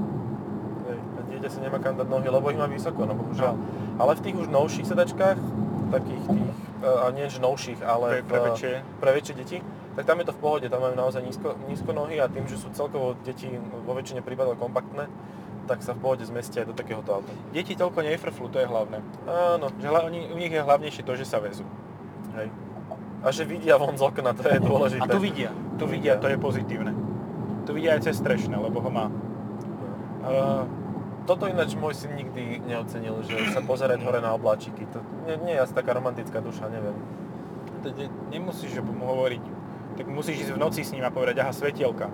dieťa 1.38 1.54
si 1.54 1.62
nemá 1.62 1.78
kam 1.78 1.94
dať 1.94 2.10
nohy, 2.10 2.26
lebo 2.26 2.50
ich 2.50 2.58
má 2.58 2.66
vysoko, 2.66 3.06
no 3.06 3.14
bohužiaľ. 3.14 3.54
Ale 4.02 4.12
v 4.18 4.20
tých 4.26 4.36
už 4.42 4.46
novších 4.50 4.90
sedačkách, 4.90 5.38
takých 5.94 6.24
tých, 6.26 6.56
e, 6.82 6.90
a 6.90 7.06
nie 7.14 7.30
novších, 7.30 7.80
ale 7.86 8.26
pre, 8.26 8.26
pre, 8.26 8.38
väčšie. 8.50 8.72
pre 8.98 9.10
väčšie 9.14 9.34
deti, 9.38 9.58
tak 9.94 10.04
tam 10.04 10.18
je 10.18 10.26
to 10.26 10.34
v 10.34 10.40
pohode, 10.42 10.66
tam 10.66 10.82
majú 10.82 10.98
naozaj 10.98 11.22
nízko, 11.22 11.54
nízko 11.70 11.94
nohy 11.94 12.18
a 12.18 12.26
tým, 12.26 12.50
že 12.50 12.58
sú 12.58 12.74
celkovo 12.74 13.14
deti 13.22 13.46
vo 13.86 13.92
väčšine 13.94 14.20
prípadov 14.26 14.58
kompaktné, 14.58 15.06
tak 15.68 15.84
sa 15.84 15.92
v 15.92 16.00
pohode 16.00 16.24
zmestia 16.24 16.64
aj 16.64 16.72
do 16.72 16.74
takéhoto 16.74 17.20
auta. 17.20 17.28
Deti 17.52 17.76
toľko 17.76 18.00
nefrflú, 18.00 18.48
to 18.48 18.58
je 18.58 18.66
hlavné. 18.66 19.04
Áno. 19.28 19.68
Že 19.76 19.86
hla, 19.92 20.00
oni, 20.08 20.32
u 20.32 20.36
nich 20.40 20.48
je 20.48 20.64
hlavnejšie 20.64 21.04
to, 21.04 21.12
že 21.20 21.28
sa 21.28 21.38
vezú. 21.44 21.68
Hej. 22.32 22.48
A 23.20 23.28
že 23.28 23.44
vidia 23.44 23.76
von 23.76 23.92
z 23.98 24.02
okna, 24.02 24.32
to 24.32 24.48
je 24.48 24.58
dôležité. 24.62 25.04
A 25.04 25.10
tu 25.10 25.20
vidia, 25.20 25.52
tu 25.76 25.84
vidia, 25.84 26.16
to 26.16 26.32
je 26.32 26.38
pozitívne. 26.40 26.96
Tu 27.68 27.70
vidia 27.76 28.00
aj 28.00 28.08
cez 28.08 28.16
strešné, 28.16 28.56
lebo 28.56 28.80
ho 28.80 28.90
má. 28.90 29.12
Uh, 30.24 30.64
toto 31.28 31.44
ináč 31.44 31.76
môj 31.76 31.92
syn 31.92 32.16
nikdy 32.16 32.64
neocenil, 32.64 33.20
že 33.28 33.52
sa 33.52 33.60
pozerať 33.60 34.00
hore 34.00 34.24
na 34.24 34.32
obláčiky. 34.32 34.88
To 34.96 35.04
nie, 35.28 35.36
nie 35.44 35.54
je 35.58 35.60
asi 35.60 35.76
taká 35.76 35.92
romantická 35.92 36.40
duša, 36.40 36.72
neviem. 36.72 36.96
To 37.84 37.92
ne, 37.92 38.08
nemusíš 38.32 38.80
mu 38.80 39.04
hovoriť. 39.04 39.44
Tak 40.00 40.06
musíš 40.08 40.48
ísť 40.48 40.52
v 40.56 40.62
noci 40.62 40.80
s 40.86 40.94
ním 40.96 41.04
a 41.04 41.12
povedať, 41.12 41.42
aha, 41.44 41.52
svetielka. 41.52 42.08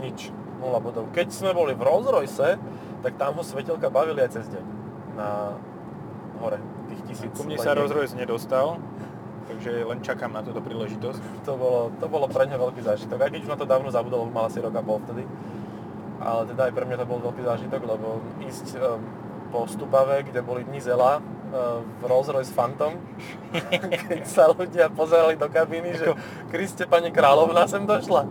Nič. 0.00 0.32
0 0.58 0.84
bodov. 0.84 1.04
Keď 1.14 1.28
sme 1.30 1.50
boli 1.54 1.72
v 1.72 1.82
Rolls 1.82 2.08
Royce, 2.10 2.58
tak 3.02 3.12
tam 3.16 3.38
ho 3.38 3.42
svetelka 3.46 3.88
bavili 3.88 4.22
aj 4.22 4.30
cez 4.38 4.46
deň. 4.50 4.64
Na 5.14 5.54
hore, 6.42 6.58
tých 6.90 7.02
tisíc. 7.08 7.32
Ku 7.34 7.46
mne 7.46 7.58
sa 7.58 7.74
Rolls 7.74 7.94
Royce 7.94 8.14
nedostal, 8.18 8.82
takže 9.46 9.86
len 9.86 9.98
čakám 10.02 10.34
na 10.34 10.42
túto 10.42 10.58
príležitosť. 10.62 11.46
To 11.46 11.52
bolo, 11.54 11.80
to 11.98 12.06
bolo 12.10 12.26
pre 12.26 12.46
ňa 12.46 12.58
veľký 12.58 12.82
zážitok. 12.82 13.18
Aj 13.22 13.30
keď 13.30 13.40
už 13.46 13.52
na 13.54 13.58
to 13.58 13.66
dávno 13.66 13.88
zabudol, 13.88 14.26
mal 14.30 14.50
asi 14.50 14.58
rok 14.58 14.74
a 14.74 14.82
pol 14.82 14.98
vtedy 15.02 15.24
ale 16.18 16.50
teda 16.50 16.62
aj 16.68 16.72
pre 16.74 16.84
mňa 16.84 16.96
to 16.98 17.06
bol 17.06 17.18
veľký 17.22 17.42
zážitok, 17.46 17.82
lebo 17.86 18.18
ísť 18.42 18.66
um, 18.78 18.98
po 19.54 19.64
Stupave, 19.70 20.26
kde 20.26 20.42
boli 20.42 20.66
dni 20.66 20.82
zela, 20.82 21.22
uh, 21.22 21.80
v 21.80 22.02
Rolls 22.04 22.28
Royce 22.28 22.50
Phantom, 22.50 22.98
keď 24.10 24.22
sa 24.26 24.50
ľudia 24.50 24.90
pozerali 24.90 25.38
do 25.38 25.46
kabíny, 25.46 25.94
že 25.94 26.12
Kriste, 26.50 26.90
pani 26.90 27.14
kráľovna 27.14 27.70
sem 27.70 27.86
došla. 27.86 28.26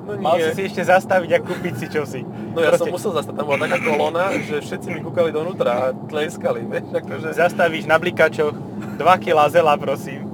No 0.00 0.16
Mal 0.16 0.36
nie. 0.40 0.44
si 0.50 0.50
si 0.56 0.62
ešte 0.72 0.82
zastaviť 0.88 1.30
a 1.36 1.38
kúpiť 1.38 1.74
si 1.76 1.86
čosi. 1.92 2.20
No 2.24 2.58
ja 2.64 2.74
som 2.74 2.88
musel 2.88 3.12
zastať, 3.14 3.34
tam 3.36 3.46
bola 3.46 3.68
taká 3.68 3.78
kolóna, 3.84 4.32
že 4.42 4.58
všetci 4.58 4.88
mi 4.96 5.00
kúkali 5.04 5.30
donútra 5.30 5.70
a 5.70 5.84
tleskali, 5.92 6.66
vieš, 6.66 6.90
akože... 6.90 7.28
Zastavíš 7.36 7.84
na 7.86 8.00
blikačoch 8.00 8.56
2 8.98 9.24
kg 9.24 9.38
zela, 9.52 9.76
prosím. 9.76 10.26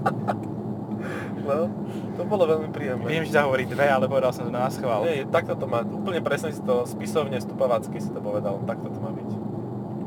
No, 1.46 1.70
to 2.18 2.22
bolo 2.26 2.42
veľmi 2.48 2.74
príjemné. 2.74 3.06
Viem, 3.06 3.22
že 3.28 3.38
sa 3.38 3.46
hovorí 3.46 3.68
dve, 3.68 3.86
ale 3.86 4.10
povedal 4.10 4.34
som 4.34 4.48
to 4.48 4.50
na 4.50 4.66
schvál. 4.66 5.06
Nie, 5.06 5.22
takto 5.28 5.54
to 5.54 5.70
má, 5.70 5.84
úplne 5.86 6.18
presne 6.24 6.50
si 6.50 6.58
to 6.64 6.82
spisovne, 6.88 7.38
stupavacky 7.38 8.02
si 8.02 8.10
to 8.10 8.18
povedal, 8.18 8.58
takto 8.66 8.90
to 8.90 8.98
má 8.98 9.14
byť. 9.14 9.30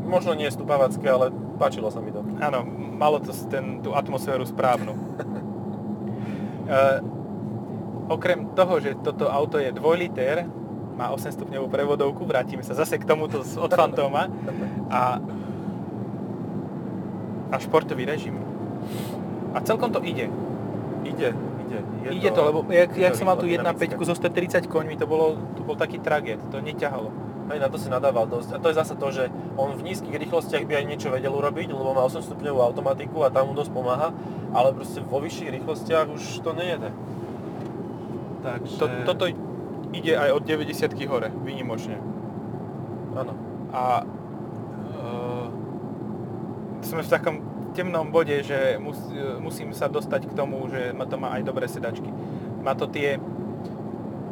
Možno 0.10 0.34
nie 0.34 0.50
stupavacké, 0.50 1.06
ale 1.06 1.30
páčilo 1.62 1.94
sa 1.94 2.02
mi 2.02 2.10
to. 2.10 2.26
Áno, 2.42 2.66
malo 2.98 3.22
to 3.22 3.30
ten, 3.48 3.80
tú 3.86 3.94
atmosféru 3.94 4.44
správnu. 4.44 4.98
uh, 6.68 7.00
okrem 8.10 8.52
toho, 8.58 8.82
že 8.82 8.98
toto 9.00 9.30
auto 9.30 9.62
je 9.62 9.70
2 9.70 9.80
liter, 9.96 10.50
má 10.98 11.16
8 11.16 11.32
stupňovú 11.32 11.72
prevodovku, 11.72 12.28
vrátime 12.28 12.66
sa 12.66 12.76
zase 12.76 13.00
k 13.00 13.08
tomuto 13.08 13.40
od 13.40 13.72
Fantoma 13.72 14.28
a, 14.92 15.24
a 17.54 17.56
športový 17.62 18.04
režim. 18.04 18.36
A 19.56 19.64
celkom 19.64 19.94
to 19.96 20.04
ide. 20.04 20.28
Ide, 21.08 21.32
ide. 21.64 21.80
Je 22.04 22.10
ide 22.20 22.30
to, 22.36 22.42
lebo 22.44 22.68
jak, 22.68 22.92
jak 22.98 23.16
to 23.16 23.24
som 23.24 23.32
mal 23.32 23.40
tu 23.40 23.48
rýchlo, 23.48 23.64
1.5 23.64 23.96
dynamické. 23.96 24.04
zo 24.04 24.16
130 24.18 24.68
koňmi, 24.68 25.00
to, 25.00 25.08
bolo, 25.08 25.40
to 25.56 25.64
bol 25.64 25.80
taký 25.80 26.04
traget, 26.04 26.42
to 26.52 26.60
neťahalo. 26.60 27.14
Aj 27.50 27.58
na 27.58 27.66
to 27.66 27.82
si 27.82 27.90
nadával 27.90 28.30
dosť. 28.30 28.54
A 28.54 28.62
to 28.62 28.70
je 28.70 28.78
zase 28.78 28.94
to, 28.94 29.08
že 29.10 29.24
on 29.58 29.74
v 29.74 29.82
nízkych 29.90 30.14
rýchlostiach 30.14 30.70
by 30.70 30.84
aj 30.84 30.86
niečo 30.86 31.10
vedel 31.10 31.34
urobiť, 31.34 31.74
lebo 31.74 31.98
má 31.98 32.06
8 32.06 32.22
stupňovú 32.22 32.60
automatiku 32.62 33.26
a 33.26 33.34
tam 33.34 33.50
mu 33.50 33.54
dosť 33.58 33.72
pomáha, 33.74 34.14
ale 34.54 34.76
proste 34.76 35.02
vo 35.02 35.18
vyšších 35.24 35.50
rýchlostiach 35.58 36.12
už 36.14 36.44
to 36.46 36.52
nejede. 36.54 36.92
Takže... 38.40 38.76
To, 38.80 38.86
toto 39.04 39.26
ide 39.92 40.14
aj 40.16 40.30
od 40.36 40.44
90 40.46 40.96
hore, 41.10 41.30
výnimočne. 41.44 41.98
Áno. 43.18 43.34
A 43.74 44.04
uh, 44.04 45.48
sme 46.86 47.02
v 47.04 47.10
takom 47.10 47.36
temnom 47.74 48.10
bode, 48.10 48.34
že 48.42 48.82
mus, 48.82 48.98
e, 49.14 49.38
musím 49.38 49.78
sa 49.78 49.86
dostať 49.86 50.26
k 50.26 50.34
tomu, 50.34 50.66
že 50.74 50.90
ma 50.90 51.06
to 51.06 51.22
má 51.22 51.38
aj 51.38 51.46
dobré 51.46 51.70
sedačky. 51.70 52.10
Má 52.66 52.74
to 52.74 52.90
tie... 52.90 53.22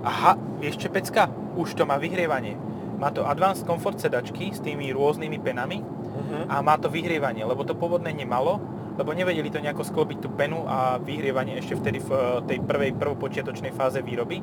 Aha, 0.01 0.33
vieš 0.57 0.81
čo 0.81 0.89
pecka? 0.89 1.29
Už 1.53 1.77
to 1.77 1.85
má 1.85 2.01
vyhrievanie. 2.01 2.57
Má 2.97 3.13
to 3.13 3.29
Advanced 3.29 3.61
Comfort 3.61 4.01
sedačky 4.01 4.49
s 4.49 4.57
tými 4.57 4.89
rôznymi 4.89 5.37
penami 5.37 5.85
Uh-huh. 6.17 6.49
a 6.49 6.65
má 6.65 6.81
to 6.81 6.89
vyhrievanie, 6.89 7.45
lebo 7.45 7.61
to 7.61 7.77
pôvodne 7.77 8.09
nemalo, 8.09 8.57
lebo 8.97 9.13
nevedeli 9.13 9.53
to 9.53 9.61
nejako 9.61 9.85
sklobiť 9.85 10.17
tú 10.19 10.29
penu 10.33 10.65
a 10.65 10.97
vyhrievanie 10.97 11.61
ešte 11.61 11.77
vtedy 11.77 12.01
v 12.01 12.09
eh, 12.11 12.21
tej 12.49 12.59
prvej 12.65 12.97
prvopočiatočnej 12.97 13.71
fáze 13.71 14.01
výroby. 14.01 14.41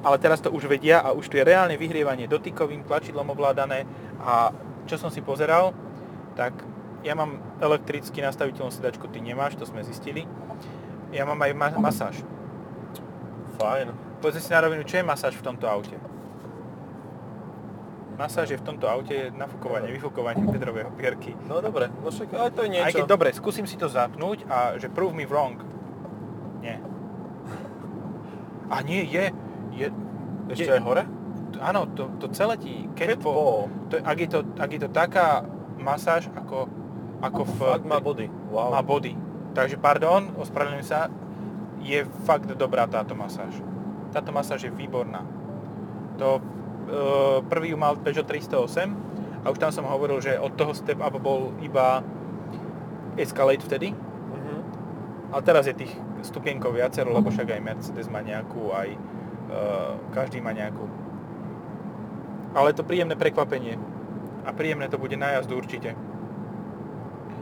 Ale 0.00 0.16
teraz 0.16 0.40
to 0.40 0.52
už 0.52 0.68
vedia 0.68 1.00
a 1.00 1.12
už 1.12 1.28
tu 1.28 1.36
je 1.36 1.44
reálne 1.44 1.76
vyhrievanie 1.76 2.28
dotykovým 2.28 2.84
tlačidlom 2.88 3.32
ovládané 3.32 3.84
a 4.20 4.52
čo 4.88 4.96
som 4.96 5.12
si 5.12 5.20
pozeral, 5.20 5.76
tak 6.36 6.56
ja 7.04 7.16
mám 7.16 7.40
elektricky 7.60 8.20
nastaviteľnú 8.20 8.72
sedačku, 8.72 9.08
ty 9.08 9.20
nemáš, 9.24 9.56
to 9.56 9.64
sme 9.64 9.84
zistili. 9.84 10.24
Ja 11.12 11.24
mám 11.24 11.40
aj 11.40 11.52
ma- 11.56 11.80
masáž. 11.80 12.20
Fajn. 13.60 13.92
Pozri 14.20 14.40
si 14.40 14.52
na 14.52 14.60
rovinu, 14.64 14.84
čo 14.84 15.00
je 15.00 15.04
masáž 15.04 15.36
v 15.36 15.44
tomto 15.44 15.64
aute? 15.68 15.96
Masáž 18.20 18.52
je 18.52 18.60
v 18.60 18.64
tomto 18.68 18.84
aute 18.84 19.32
nafúkovanie, 19.32 19.88
vyfúkovanie 19.96 20.44
bedrovej 20.44 20.92
opierky. 20.92 21.32
No 21.48 21.64
dobre, 21.64 21.88
no 21.88 22.12
však 22.12 22.36
aj 22.36 22.52
to 22.52 22.68
je 22.68 22.76
niečo. 22.76 22.84
Aj 22.84 22.92
keď 22.92 23.08
dobre, 23.08 23.32
skúsim 23.32 23.64
si 23.64 23.80
to 23.80 23.88
zapnúť 23.88 24.44
a 24.44 24.76
že 24.76 24.92
prove 24.92 25.16
me 25.16 25.24
wrong. 25.24 25.56
Nie. 26.60 26.84
A 28.68 28.84
nie, 28.84 29.08
je. 29.08 29.32
je 29.72 29.88
Ešte 30.52 30.68
je, 30.68 30.76
aj 30.76 30.84
hore? 30.84 31.08
Áno, 31.64 31.88
to, 31.96 32.12
to 32.20 32.28
celé 32.36 32.60
ti, 32.60 32.92
Cat 32.92 33.16
po, 33.24 33.72
to, 33.88 33.96
ak, 34.04 34.18
je 34.20 34.28
to, 34.28 34.40
ak 34.60 34.68
je 34.68 34.80
to 34.84 34.90
taká 34.92 35.40
masáž, 35.80 36.28
ako, 36.36 36.68
ako 37.24 37.40
v... 37.48 37.56
Fakt 37.56 37.88
má 37.88 38.04
body. 38.04 38.28
Wow. 38.52 38.76
Má 38.76 38.84
body. 38.84 39.16
Takže 39.56 39.80
pardon, 39.80 40.36
ospravedlňujem 40.36 40.84
sa, 40.84 41.08
je 41.80 42.04
fakt 42.28 42.52
dobrá 42.52 42.84
táto 42.84 43.16
masáž. 43.16 43.56
Táto 44.12 44.28
masáž 44.28 44.68
je 44.68 44.72
výborná. 44.76 45.24
To 46.20 46.59
prvý 47.46 47.72
ju 47.72 47.78
mal 47.78 47.96
Peugeot 47.96 48.26
308 48.26 48.96
a 49.42 49.50
už 49.50 49.58
tam 49.58 49.72
som 49.72 49.86
hovoril, 49.86 50.20
že 50.20 50.36
od 50.36 50.52
toho 50.52 50.74
step 50.74 51.00
up 51.00 51.14
bol 51.16 51.54
iba 51.60 52.02
Escalade 53.16 53.62
vtedy, 53.62 53.92
Mhm. 54.30 54.56
ale 55.32 55.42
teraz 55.42 55.66
je 55.66 55.74
tých 55.74 55.92
stupienkov 56.22 56.76
viacero, 56.76 57.12
lebo 57.12 57.32
však 57.32 57.48
aj 57.50 57.60
Mercedes 57.64 58.08
má 58.08 58.20
nejakú, 58.20 58.70
aj 58.72 58.88
e, 58.92 58.98
každý 60.12 60.38
má 60.40 60.52
nejakú. 60.52 60.84
Ale 62.52 62.74
to 62.74 62.84
príjemné 62.84 63.14
prekvapenie. 63.14 63.78
A 64.44 64.50
príjemné 64.52 64.88
to 64.88 64.98
bude 64.98 65.14
na 65.16 65.38
jazdu 65.38 65.56
určite. 65.56 65.94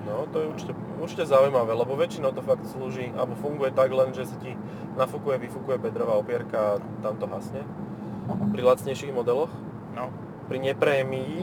No, 0.06 0.24
to 0.32 0.40
je 0.40 0.46
určite, 0.48 0.72
určite 1.00 1.24
zaujímavé, 1.28 1.74
lebo 1.76 1.92
väčšinou 1.92 2.32
to 2.32 2.40
fakt 2.40 2.64
slúži, 2.64 3.12
alebo 3.12 3.36
funguje 3.36 3.70
tak 3.76 3.92
len, 3.92 4.10
že 4.16 4.24
sa 4.24 4.36
ti 4.40 4.56
nafúkuje, 4.96 5.36
vyfúkuje 5.36 5.76
bedrová 5.78 6.16
opierka 6.16 6.76
a 6.76 6.80
tam 7.04 7.20
to 7.20 7.28
hasne. 7.28 7.60
Pri 8.28 8.62
lacnejších 8.62 9.12
modeloch, 9.16 9.50
No, 9.98 10.14
pri 10.46 10.62
neprémii, 10.62 11.42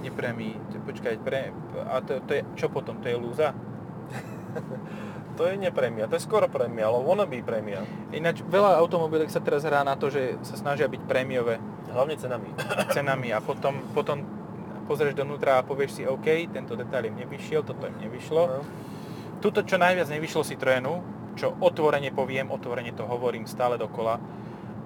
neprémii. 0.00 0.54
Počkaj, 0.88 1.14
pre, 1.20 1.52
a 1.84 2.00
to, 2.00 2.24
to 2.24 2.40
je, 2.40 2.42
čo 2.56 2.72
potom? 2.72 3.04
To 3.04 3.06
je 3.06 3.16
lúza? 3.20 3.52
to 5.36 5.44
je 5.44 5.60
neprémia, 5.60 6.08
to 6.08 6.16
je 6.16 6.24
skoro 6.24 6.48
prémia, 6.48 6.88
ale 6.88 7.04
wannabe 7.04 7.44
prémia. 7.44 7.84
Ináč 8.16 8.40
veľa 8.48 8.80
automobiliek 8.80 9.28
sa 9.28 9.44
teraz 9.44 9.68
hrá 9.68 9.84
na 9.84 9.92
to, 10.00 10.08
že 10.08 10.40
sa 10.40 10.56
snažia 10.56 10.88
byť 10.88 11.02
prémiové 11.04 11.60
Hlavne 11.92 12.16
cenami. 12.16 12.48
cenami 12.96 13.28
a 13.36 13.44
potom, 13.44 13.84
potom 13.92 14.24
pozrieš 14.88 15.12
donútra 15.12 15.60
a 15.60 15.66
povieš 15.66 16.00
si, 16.00 16.02
OK, 16.08 16.48
tento 16.48 16.72
detail 16.72 17.12
im 17.12 17.20
nevyšiel, 17.20 17.60
toto 17.60 17.84
im 17.84 18.00
nevyšlo. 18.00 18.42
No. 18.48 18.64
Tuto, 19.44 19.60
čo 19.60 19.76
najviac 19.76 20.08
nevyšlo 20.08 20.40
Citroenu, 20.40 21.04
čo 21.36 21.52
otvorene 21.60 22.08
poviem, 22.08 22.48
otvorene 22.48 22.96
to 22.96 23.04
hovorím 23.04 23.44
stále 23.44 23.76
dokola, 23.76 24.16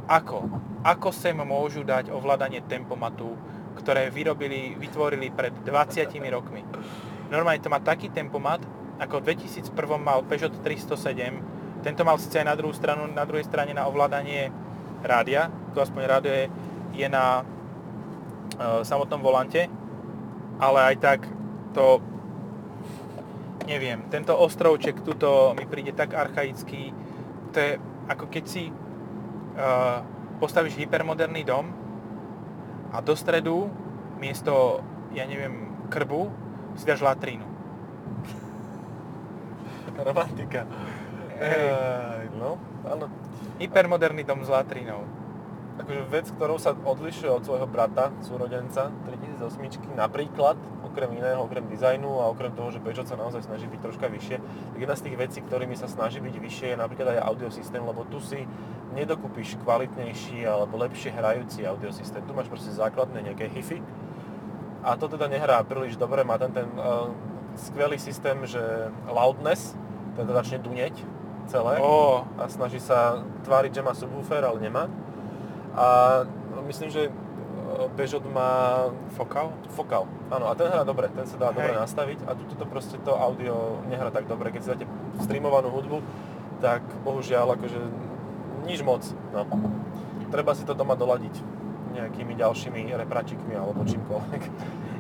ako, 0.07 0.47
ako 0.87 1.11
sem 1.11 1.35
môžu 1.35 1.83
dať 1.83 2.15
ovládanie 2.15 2.63
tempomatu, 2.63 3.35
ktoré 3.77 4.09
vyrobili, 4.09 4.79
vytvorili 4.79 5.35
pred 5.35 5.53
20 5.67 6.09
rokmi. 6.31 6.63
Normálne 7.29 7.61
to 7.61 7.69
má 7.69 7.83
taký 7.83 8.09
tempomat, 8.09 8.63
ako 9.03 9.21
v 9.21 9.35
2001 9.35 9.71
mal 10.01 10.23
Peugeot 10.25 10.55
307, 10.63 11.85
tento 11.85 12.03
mal 12.03 12.17
síce 12.17 12.41
aj 12.41 12.47
na 12.49 12.57
druhú 12.57 12.73
stranu, 12.73 13.05
na 13.11 13.27
druhej 13.29 13.45
strane 13.45 13.77
na 13.77 13.85
ovládanie 13.87 14.49
rádia, 15.05 15.53
to 15.77 15.85
aspoň 15.85 16.03
rádio 16.09 16.33
je, 16.33 16.47
je 16.97 17.07
na 17.11 17.43
e, 17.43 18.83
samotnom 18.83 19.21
volante, 19.21 19.69
ale 20.57 20.95
aj 20.95 20.97
tak 21.03 21.21
to 21.77 22.01
neviem, 23.69 24.07
tento 24.09 24.33
ostrovček 24.33 25.03
tuto 25.03 25.53
mi 25.59 25.67
príde 25.67 25.93
tak 25.93 26.15
archaický, 26.15 26.95
to 27.51 27.57
je 27.59 27.71
ako 28.07 28.31
keď 28.31 28.45
si 28.47 28.71
postavíš 30.37 30.77
hypermoderný 30.77 31.43
dom 31.45 31.73
a 32.93 33.01
do 33.01 33.17
stredu 33.17 33.73
miesto, 34.21 34.81
ja 35.13 35.25
neviem, 35.25 35.73
krbu 35.89 36.29
si 36.77 36.85
dáš 36.85 37.01
latrínu. 37.05 37.45
Romantika. 40.07 40.69
Hej. 41.37 41.69
Ej, 41.73 42.27
no, 42.37 42.61
áno. 42.85 43.09
Hypermoderný 43.61 44.25
dom 44.25 44.45
s 44.45 44.53
latrínou. 44.53 45.05
Akože 45.77 46.03
vec, 46.09 46.27
ktorou 46.33 46.57
sa 46.57 46.73
odlišuje 46.73 47.29
od 47.29 47.45
svojho 47.45 47.69
brata, 47.69 48.09
súrodenca 48.25 48.89
3008, 49.05 49.93
napríklad, 49.93 50.57
okrem 50.97 51.13
iného, 51.13 51.45
okrem 51.45 51.69
dizajnu 51.69 52.09
a 52.25 52.33
okrem 52.33 52.57
toho, 52.57 52.73
že 52.73 52.81
Peugeot 52.81 53.05
sa 53.05 53.21
naozaj 53.21 53.45
snaží 53.45 53.69
byť 53.69 53.81
troška 53.85 54.09
vyššie, 54.09 54.41
tak 54.41 54.81
jedna 54.81 54.97
z 54.97 55.05
tých 55.05 55.17
vecí, 55.21 55.39
ktorými 55.45 55.77
sa 55.77 55.93
snaží 55.93 56.25
byť 56.25 56.35
vyššie, 56.41 56.67
je 56.73 56.81
napríklad 56.81 57.21
aj 57.21 57.29
audiosystém, 57.29 57.85
lebo 57.85 58.09
tu 58.09 58.17
si 58.25 58.49
nedokúpiš 58.97 59.61
kvalitnejší 59.61 60.49
alebo 60.49 60.81
lepšie 60.81 61.13
hrajúci 61.13 61.69
audiosystém. 61.69 62.25
Tu 62.25 62.33
máš 62.33 62.49
proste 62.49 62.73
základné 62.73 63.29
nejaké 63.29 63.53
hi 63.53 63.61
a 64.81 64.97
to 64.97 65.05
teda 65.13 65.29
nehrá 65.29 65.61
príliš 65.69 66.01
dobre, 66.01 66.25
má 66.25 66.41
ten, 66.41 66.57
ten 66.57 66.65
uh, 66.81 67.13
skvelý 67.61 68.01
systém, 68.01 68.41
že 68.49 68.89
loudness, 69.05 69.77
teda 70.17 70.33
začne 70.33 70.65
dunieť 70.65 70.97
celé 71.53 71.77
Ó, 71.77 72.25
a 72.41 72.49
snaží 72.49 72.81
sa 72.81 73.21
tváriť, 73.45 73.79
že 73.79 73.85
má 73.85 73.93
subwoofer, 73.93 74.41
ale 74.41 74.65
nemá. 74.65 74.89
A 75.77 76.23
myslím, 76.65 76.89
že 76.89 77.13
Peugeot 77.97 78.23
má 78.31 78.87
fokal? 79.19 79.51
fokal. 79.75 80.07
Áno, 80.31 80.47
a 80.47 80.55
ten 80.55 80.71
hrá 80.71 80.87
dobre, 80.87 81.11
ten 81.11 81.27
sa 81.27 81.37
dá 81.37 81.51
Hej. 81.51 81.57
dobre 81.59 81.73
nastaviť 81.75 82.19
a 82.27 82.39
tuto 82.39 82.55
to 82.55 82.65
proste 82.67 82.97
to 83.03 83.13
audio 83.13 83.83
nehrá 83.91 84.15
tak 84.15 84.31
dobre. 84.31 84.55
Keď 84.55 84.61
si 84.63 84.69
dáte 84.71 84.87
streamovanú 85.23 85.75
hudbu, 85.75 85.99
tak 86.63 86.83
bohužiaľ 87.03 87.59
akože 87.59 87.81
nič 88.71 88.81
moc. 88.87 89.03
No. 89.35 89.47
Treba 90.31 90.55
si 90.55 90.67
to 90.67 90.75
doma 90.75 90.95
doladiť 90.99 91.39
nejakými 91.97 92.37
ďalšími 92.37 92.93
repračikmi 92.93 93.55
alebo 93.57 93.83
čímkoľvek. 93.87 94.43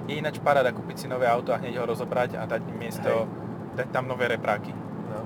Je 0.06 0.14
ináč 0.22 0.38
paráda 0.38 0.70
kúpiť 0.70 1.02
si 1.02 1.06
nové 1.10 1.26
auto 1.26 1.50
a 1.50 1.58
hneď 1.58 1.82
ho 1.82 1.84
rozobrať 1.84 2.38
a 2.38 2.46
dať 2.46 2.62
miesto, 2.72 3.10
Hej. 3.10 3.76
dať 3.84 3.88
tam 3.90 4.06
nové 4.06 4.30
repráky. 4.30 4.70
No. 5.10 5.20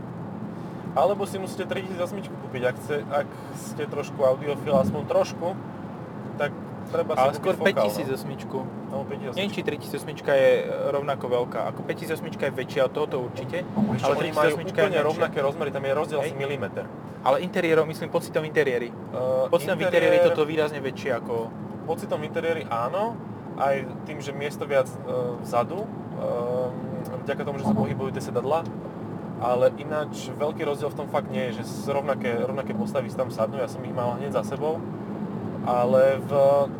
Alebo 0.96 1.28
si 1.28 1.38
musíte 1.38 1.68
3008 1.68 2.26
kúpiť, 2.26 2.62
ak, 2.64 2.76
chce, 2.80 2.96
ak 3.06 3.28
ste 3.54 3.84
trošku 3.86 4.18
audiofil, 4.24 4.74
aspoň 4.74 5.02
trošku, 5.06 5.54
treba 6.90 7.12
Ale 7.14 7.32
skôr 7.38 7.54
fokál, 7.54 7.86
5008. 7.86 8.26
No, 8.50 8.66
no 8.90 8.96
5008. 9.06 9.38
Neviem, 9.38 9.52
či 9.54 9.60
3008 9.62 10.34
je 10.34 10.50
rovnako 10.90 11.24
veľká. 11.30 11.60
Ako 11.70 11.80
5008 11.86 12.26
je 12.26 12.50
väčšia 12.52 12.82
od 12.90 12.92
tohoto 12.92 13.16
určite, 13.30 13.62
Ešte 13.62 14.04
ale 14.04 14.14
oni 14.18 14.30
majú 14.34 14.54
3008 14.58 14.66
je 14.66 14.74
úplne 14.74 15.00
rovnaké 15.06 15.38
rozmery, 15.38 15.70
tam 15.70 15.84
je 15.86 15.92
rozdiel 15.94 16.18
asi 16.20 16.34
Hej. 16.34 16.42
milimeter. 16.42 16.84
Ale 17.20 17.36
interiérom, 17.44 17.86
myslím 17.86 18.08
pocitom 18.10 18.42
interiéri. 18.42 18.90
Uh, 19.12 19.46
Pocitom 19.52 19.78
interiéri 19.78 20.18
je 20.18 20.32
toto 20.32 20.42
výrazne 20.48 20.80
väčšie 20.80 21.10
ako... 21.20 21.52
Pocitom 21.84 22.20
interiéri 22.24 22.64
áno, 22.70 23.18
aj 23.60 23.84
tým, 24.08 24.22
že 24.22 24.32
miesto 24.32 24.64
viac 24.64 24.88
uh, 25.04 25.36
vzadu, 25.42 25.84
uh, 25.84 26.70
vďaka 27.28 27.42
tomu, 27.44 27.60
že 27.60 27.68
sa 27.68 27.76
pohybujú 27.76 28.10
tie 28.16 28.24
sedadla, 28.24 28.64
ale 29.40 29.72
ináč 29.80 30.28
veľký 30.36 30.64
rozdiel 30.64 30.92
v 30.92 30.98
tom 31.00 31.08
fakt 31.08 31.32
nie 31.32 31.50
je, 31.50 31.60
že 31.60 31.88
rovnaké, 31.88 32.44
rovnaké 32.44 32.76
postavy 32.76 33.08
si 33.08 33.16
tam 33.16 33.32
sadnú, 33.32 33.60
ja 33.60 33.68
som 33.68 33.80
ich 33.84 33.92
mal 33.92 34.16
hneď 34.20 34.36
za 34.36 34.44
sebou, 34.44 34.80
ale 35.64 36.16
v 36.24 36.32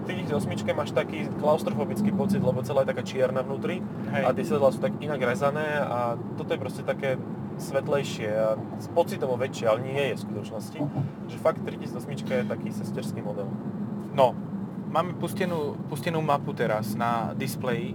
tých 0.08 0.32
osmičke 0.32 0.72
máš 0.72 0.96
taký 0.96 1.28
klaustrofobický 1.36 2.16
pocit, 2.16 2.40
lebo 2.40 2.64
celá 2.64 2.82
je 2.82 2.90
taká 2.96 3.04
čierna 3.04 3.44
vnútri 3.44 3.84
Hej. 4.12 4.24
a 4.24 4.28
tie 4.32 4.44
sedadlá 4.44 4.70
sú 4.72 4.80
tak 4.80 4.96
inak 5.04 5.20
rezané 5.20 5.80
a 5.80 6.16
toto 6.40 6.56
je 6.56 6.60
proste 6.60 6.82
také 6.84 7.20
svetlejšie 7.60 8.30
a 8.32 8.56
pocitovo 8.96 9.36
väčšie, 9.36 9.68
ale 9.68 9.84
nie 9.84 10.04
je 10.12 10.14
v 10.16 10.24
skutočnosti. 10.24 10.80
Že 11.28 11.36
fakt 11.44 11.60
3008 11.60 12.24
je 12.24 12.48
taký 12.48 12.68
sesterský 12.72 13.20
model. 13.20 13.52
No, 14.16 14.32
máme 14.88 15.14
pustenú, 15.20 15.76
pustenú 15.92 16.24
mapu 16.24 16.56
teraz 16.56 16.96
na 16.96 17.36
displeji 17.36 17.92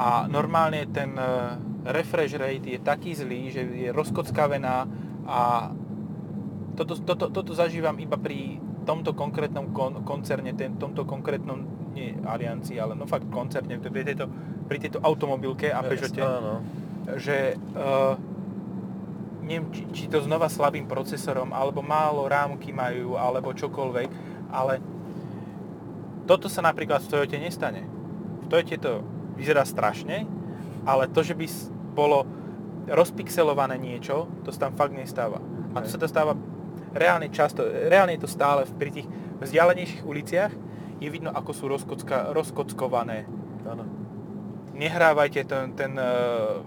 a 0.00 0.24
normálne 0.26 0.88
ten 0.88 1.12
e, 1.12 1.24
refresh 1.92 2.32
rate 2.40 2.64
je 2.64 2.80
taký 2.80 3.12
zlý, 3.12 3.52
že 3.52 3.62
je 3.68 3.88
rozkockavená 3.92 4.88
a 5.28 5.70
toto, 6.72 6.96
toto, 6.96 7.28
toto 7.28 7.52
zažívam 7.52 7.94
iba 8.00 8.16
pri 8.16 8.56
tomto 8.82 9.14
konkrétnom 9.14 9.70
kon, 9.70 10.02
koncerne, 10.02 10.52
ten, 10.54 10.76
tomto 10.76 11.06
konkrétnom, 11.06 11.62
nie 11.92 12.16
aliancii, 12.24 12.80
ale 12.80 12.96
no 12.96 13.04
fakt 13.04 13.28
koncerne, 13.28 13.76
pri 13.78 14.02
tejto, 14.02 14.26
pri 14.66 14.78
tejto 14.80 14.98
automobilke 15.04 15.68
a 15.68 15.84
Peugeote, 15.84 16.22
Áno. 16.24 16.64
že 17.20 17.56
uh, 17.76 18.16
neviem, 19.44 19.68
či, 19.74 19.82
či 19.92 20.04
to 20.08 20.22
znova 20.24 20.48
slabým 20.48 20.88
procesorom, 20.88 21.52
alebo 21.52 21.84
málo 21.84 22.24
rámky 22.30 22.72
majú, 22.72 23.18
alebo 23.18 23.52
čokoľvek, 23.52 24.10
ale 24.54 24.80
toto 26.24 26.46
sa 26.46 26.62
napríklad 26.62 27.02
v 27.02 27.10
Toyote 27.10 27.38
nestane. 27.38 27.82
V 28.42 28.46
Toyote 28.46 28.78
to 28.78 29.02
vyzerá 29.34 29.66
strašne, 29.66 30.24
ale 30.86 31.10
to, 31.10 31.20
že 31.26 31.34
by 31.34 31.46
bolo 31.92 32.24
rozpixelované 32.86 33.78
niečo, 33.78 34.30
to 34.42 34.50
sa 34.50 34.68
tam 34.68 34.72
fakt 34.74 34.94
nestáva. 34.94 35.38
A 35.74 35.82
to 35.82 35.88
sa 35.90 35.98
to 35.98 36.06
stáva 36.10 36.34
reálne 36.92 37.28
často, 37.32 37.64
reálne 37.66 38.14
je 38.16 38.22
to 38.24 38.30
stále 38.30 38.64
pri 38.78 38.90
tých 38.92 39.06
vzdialenejších 39.42 40.02
uliciach, 40.06 40.52
je 41.02 41.08
vidno, 41.10 41.34
ako 41.34 41.50
sú 41.50 41.64
rozkocka, 41.66 42.30
rozkockované 42.30 43.26
Áno. 43.66 43.82
nehrávajte 44.78 45.42
ten, 45.42 45.74
ten 45.74 45.92
eh, 45.98 46.62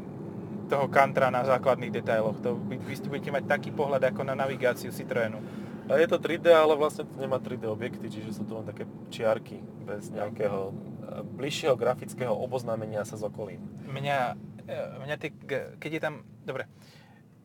toho 0.65 0.89
kantra 0.89 1.29
na 1.29 1.46
základných 1.46 1.94
detailoch. 1.94 2.41
To 2.41 2.58
vy, 2.58 2.82
vy 2.82 2.96
budete 3.08 3.32
mať 3.32 3.44
taký 3.46 3.70
pohľad 3.72 4.01
ako 4.12 4.25
na 4.25 4.36
navigáciu 4.36 4.89
Citroenu. 4.89 5.39
A 5.86 6.01
je 6.01 6.10
to 6.10 6.17
3D, 6.17 6.50
ale 6.50 6.74
vlastne 6.74 7.05
to 7.05 7.22
nemá 7.22 7.38
3D 7.38 7.70
objekty, 7.70 8.10
čiže 8.10 8.41
sú 8.41 8.44
to 8.50 8.58
len 8.58 8.65
také 8.65 8.89
čiarky 9.13 9.62
bez 9.86 10.10
nejakého 10.10 10.74
e, 10.74 11.22
bližšieho 11.22 11.77
grafického 11.77 12.34
oboznámenia 12.34 13.05
sa 13.05 13.13
s 13.13 13.22
okolím. 13.22 13.62
Mňa, 13.86 14.17
eh, 14.65 14.98
mňa 15.05 15.15
tie, 15.22 15.29
keď 15.77 15.91
je 15.94 16.01
tam, 16.01 16.25
dobre, 16.41 16.65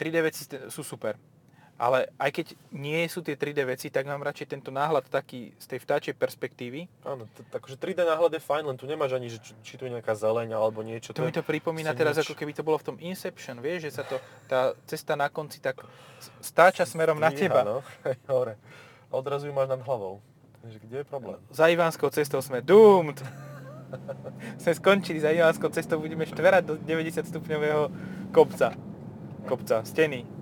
3D 0.00 0.16
veci 0.24 0.48
sú 0.72 0.80
super, 0.80 1.20
ale 1.80 2.12
aj 2.20 2.30
keď 2.36 2.46
nie 2.76 3.08
sú 3.08 3.24
tie 3.24 3.40
3D 3.40 3.64
veci, 3.64 3.88
tak 3.88 4.04
mám 4.04 4.20
radšej 4.20 4.52
tento 4.52 4.68
náhľad 4.68 5.08
taký 5.08 5.56
z 5.56 5.64
tej 5.64 5.80
vtáčej 5.80 6.12
perspektívy. 6.12 6.84
Áno, 7.08 7.24
takže 7.48 7.80
3D 7.80 8.04
náhľad 8.04 8.36
je 8.36 8.42
fajn, 8.44 8.68
len 8.68 8.76
tu 8.76 8.84
nemáš 8.84 9.16
ani, 9.16 9.32
že 9.32 9.40
či, 9.64 9.80
tu 9.80 9.88
je 9.88 9.92
nejaká 9.96 10.12
zeleň 10.12 10.52
alebo 10.52 10.84
niečo. 10.84 11.16
To 11.16 11.24
mi 11.24 11.32
to 11.32 11.40
pripomína 11.40 11.96
teraz, 11.96 12.20
ako 12.20 12.36
keby 12.36 12.52
to 12.52 12.60
bolo 12.60 12.76
v 12.76 12.92
tom 12.92 12.96
Inception, 13.00 13.64
vieš, 13.64 13.88
že 13.88 13.90
sa 13.96 14.04
to, 14.04 14.20
tá 14.44 14.76
cesta 14.84 15.16
na 15.16 15.32
konci 15.32 15.56
tak 15.64 15.80
stáča 16.44 16.84
smerom 16.84 17.16
na 17.16 17.32
teba. 17.32 17.64
No, 17.64 17.80
hore. 18.28 18.60
A 19.08 19.16
odrazu 19.16 19.48
ju 19.48 19.56
máš 19.56 19.72
nad 19.72 19.80
hlavou. 19.80 20.20
Kde 20.60 21.00
je 21.00 21.06
problém? 21.08 21.40
Za 21.48 21.72
Ivánskou 21.72 22.12
cestou 22.12 22.44
sme 22.44 22.60
doomed. 22.60 23.16
sme 24.62 24.72
skončili 24.76 25.16
za 25.16 25.32
Ivánskou 25.32 25.72
cestou, 25.72 25.96
budeme 25.96 26.28
štverať 26.28 26.62
do 26.68 26.74
90 26.76 27.24
stupňového 27.24 27.88
kopca. 28.36 28.76
Kopca, 29.48 29.80
steny. 29.88 30.39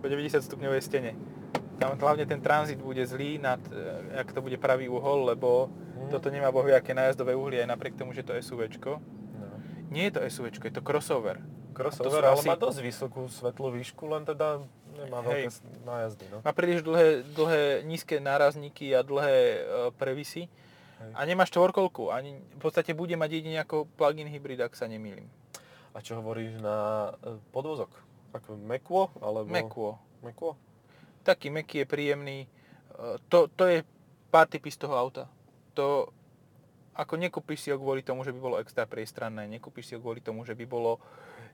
Po 0.00 0.06
90 0.06 0.40
stupňovej 0.40 0.80
stene. 0.80 1.12
Tam 1.76 1.94
hlavne 1.94 2.24
ten 2.24 2.36
tranzit 2.38 2.76
bude 2.76 3.00
zlý, 3.02 3.36
nad, 3.36 3.60
e, 3.62 3.76
ak 4.16 4.32
to 4.32 4.40
bude 4.40 4.56
pravý 4.56 4.84
uhol, 4.86 5.24
lebo 5.26 5.68
Hmm. 5.68 6.08
toto 6.08 6.28
nemá 6.28 6.48
bohviaké 6.48 6.90
nájazdové 6.90 7.32
uhlie, 7.32 7.60
aj 7.60 7.68
napriek 7.68 7.94
tomu, 7.94 8.12
že 8.12 8.20
to 8.20 8.32
je 8.32 8.40
SUVčko. 8.42 9.00
No. 9.34 9.46
Nie 9.88 10.08
je 10.08 10.12
to 10.12 10.20
SUVčko, 10.22 10.64
je 10.64 10.74
to 10.74 10.82
crossover. 10.82 11.40
Crossover, 11.70 12.20
ale 12.22 12.36
asi- 12.36 12.48
má 12.48 12.56
dosť 12.56 12.80
vysokú 12.80 13.24
svetlú 13.26 13.68
výšku, 13.70 14.04
len 14.06 14.24
teda 14.24 14.60
nemá 14.94 15.20
veľké 15.22 15.44
Hej. 15.46 15.54
s- 15.54 15.64
nájazdy. 15.80 16.24
No. 16.28 16.36
Má 16.40 16.52
príliš 16.52 16.80
dlhé, 16.80 17.08
dlhé 17.26 17.60
nízke 17.82 18.16
nárazníky 18.16 18.90
a 18.90 19.00
dlhé 19.00 19.36
e, 19.54 19.60
previsy. 19.94 20.48
Hej. 20.98 21.12
A 21.14 21.20
nemá 21.22 21.44
štvorkolku. 21.44 22.08
Ani, 22.08 22.36
v 22.36 22.60
podstate 22.60 22.92
bude 22.92 23.12
mať 23.14 23.30
jedine 23.34 23.56
ako 23.58 23.88
plug-in 23.90 24.26
hybrid, 24.26 24.58
ak 24.58 24.72
sa 24.72 24.84
nemýlim. 24.84 25.28
A 25.90 25.98
čo 25.98 26.14
hovoríš 26.14 26.56
na 26.56 26.76
e, 27.18 27.40
podvozok? 27.50 27.88
Ako 28.30 28.56
Mekuo? 28.56 29.10
Alebo... 29.18 29.50
Mekuo. 29.50 29.98
Mekuo? 30.22 30.54
Taký 31.20 31.52
meký 31.52 31.84
je 31.84 31.86
príjemný. 31.86 32.38
E, 32.44 32.48
To, 33.28 33.50
to 33.50 33.64
je 33.66 33.82
pár 34.30 34.46
typy 34.46 34.70
z 34.70 34.86
toho 34.86 34.94
auta. 34.94 35.26
To, 35.74 36.10
ako 36.94 37.16
nekúpiš 37.16 37.66
si 37.66 37.68
ho 37.72 37.78
kvôli 37.78 38.04
tomu, 38.04 38.22
že 38.22 38.34
by 38.34 38.40
bolo 38.40 38.56
extra 38.60 38.84
priestranné, 38.86 39.46
nekúpiš 39.48 39.90
si 39.90 39.92
ho 39.96 40.00
kvôli 40.02 40.20
tomu, 40.20 40.44
že 40.44 40.52
by 40.52 40.64
bolo 40.66 41.00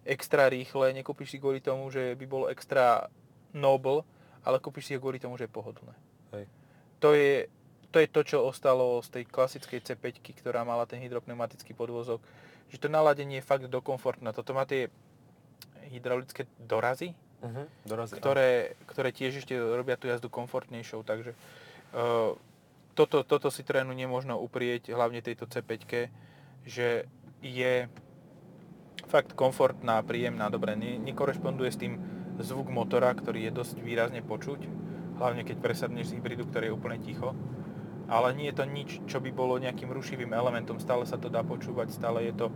extra 0.06 0.50
rýchle, 0.50 0.94
nekúpiš 0.96 1.36
si 1.36 1.38
kvôli 1.38 1.62
tomu, 1.62 1.88
že 1.92 2.14
by 2.14 2.26
bolo 2.26 2.46
extra 2.50 3.10
noble, 3.54 4.02
ale 4.46 4.62
kúpiš 4.62 4.90
si 4.90 4.92
ho 4.94 5.02
kvôli 5.02 5.18
tomu, 5.18 5.34
že 5.38 5.50
je 5.50 5.56
pohodlné. 5.56 5.94
Hej. 6.34 6.44
To 7.02 7.12
je, 7.12 7.50
to 7.90 7.96
je 8.02 8.08
to, 8.08 8.20
čo 8.22 8.38
ostalo 8.46 9.02
z 9.02 9.08
tej 9.20 9.24
klasickej 9.26 9.80
C5, 9.82 10.22
ktorá 10.40 10.62
mala 10.62 10.86
ten 10.86 11.02
hydropneumatický 11.02 11.74
podvozok, 11.74 12.22
že 12.70 12.78
to 12.80 12.90
naladenie 12.90 13.38
je 13.38 13.46
fakt 13.46 13.66
dokomfortné. 13.66 14.34
Toto 14.34 14.54
má 14.54 14.66
tie 14.66 14.90
hydraulické 15.90 16.48
dorazy, 16.60 17.14
Uh-huh. 17.36 17.68
Dorazí. 17.84 18.16
ktoré, 18.16 18.80
ktoré 18.88 19.12
tiež 19.12 19.44
ešte 19.44 19.52
robia 19.60 20.00
tú 20.00 20.08
jazdu 20.08 20.32
komfortnejšou, 20.32 21.04
takže 21.04 21.36
uh, 21.92 22.32
toto, 22.96 23.22
toto 23.28 23.52
Citroenu 23.52 23.92
nemôžno 23.92 24.40
uprieť, 24.40 24.88
hlavne 24.88 25.20
tejto 25.20 25.44
C5, 25.44 26.08
že 26.64 27.04
je 27.44 27.74
fakt 29.06 29.36
komfortná, 29.36 30.00
príjemná, 30.00 30.48
dobre, 30.48 30.74
ne, 30.74 30.96
nekorešponduje 30.96 31.70
s 31.70 31.78
tým 31.78 32.00
zvuk 32.40 32.72
motora, 32.72 33.12
ktorý 33.12 33.48
je 33.48 33.52
dosť 33.52 33.76
výrazne 33.84 34.24
počuť, 34.24 34.64
hlavne 35.20 35.44
keď 35.44 35.56
presadneš 35.60 36.12
z 36.12 36.18
hybridu, 36.18 36.48
ktorý 36.48 36.72
je 36.72 36.76
úplne 36.76 36.98
ticho. 37.04 37.36
Ale 38.06 38.32
nie 38.32 38.48
je 38.48 38.56
to 38.56 38.64
nič, 38.64 38.90
čo 39.10 39.18
by 39.18 39.30
bolo 39.34 39.60
nejakým 39.60 39.90
rušivým 39.90 40.32
elementom, 40.32 40.80
stále 40.80 41.04
sa 41.04 41.20
to 41.20 41.28
dá 41.28 41.44
počúvať, 41.44 41.92
stále 41.92 42.24
je 42.24 42.34
to 42.34 42.46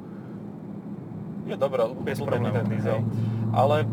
Je 1.51 1.59
dobré, 1.59 1.83
Bez 2.07 2.23
utlmený 2.23 2.47
problémov, 2.47 2.55
ten 2.55 2.67
diesel. 2.71 2.99
hej. 2.99 3.05
Ale 3.51 3.77
e, 3.83 3.87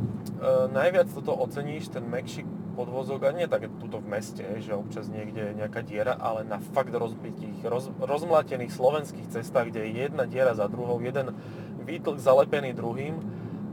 najviac 0.70 1.08
toto 1.10 1.34
oceníš, 1.34 1.90
ten 1.90 2.06
mekší 2.06 2.46
podvozok, 2.78 3.26
a 3.26 3.34
nie 3.34 3.50
tak 3.50 3.66
tuto 3.82 3.98
v 3.98 4.06
meste, 4.06 4.46
že 4.62 4.78
občas 4.78 5.10
niekde 5.10 5.50
je 5.50 5.58
nejaká 5.58 5.82
diera, 5.82 6.14
ale 6.14 6.46
na 6.46 6.62
fakt 6.62 6.94
rozbitých, 6.94 7.66
roz, 7.66 7.90
rozmlatených 7.98 8.70
slovenských 8.70 9.34
cestách, 9.34 9.74
kde 9.74 9.82
je 9.90 9.90
jedna 10.06 10.30
diera 10.30 10.54
za 10.54 10.70
druhou, 10.70 11.02
jeden 11.02 11.34
výtlk 11.82 12.22
zalepený 12.22 12.78
druhým 12.78 13.18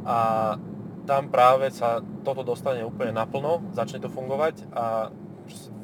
a 0.09 0.57
tam 1.05 1.29
práve 1.29 1.69
sa 1.69 2.01
toto 2.25 2.41
dostane 2.41 2.81
úplne 2.81 3.13
naplno, 3.13 3.61
začne 3.77 4.01
to 4.01 4.09
fungovať 4.09 4.65
a 4.73 5.13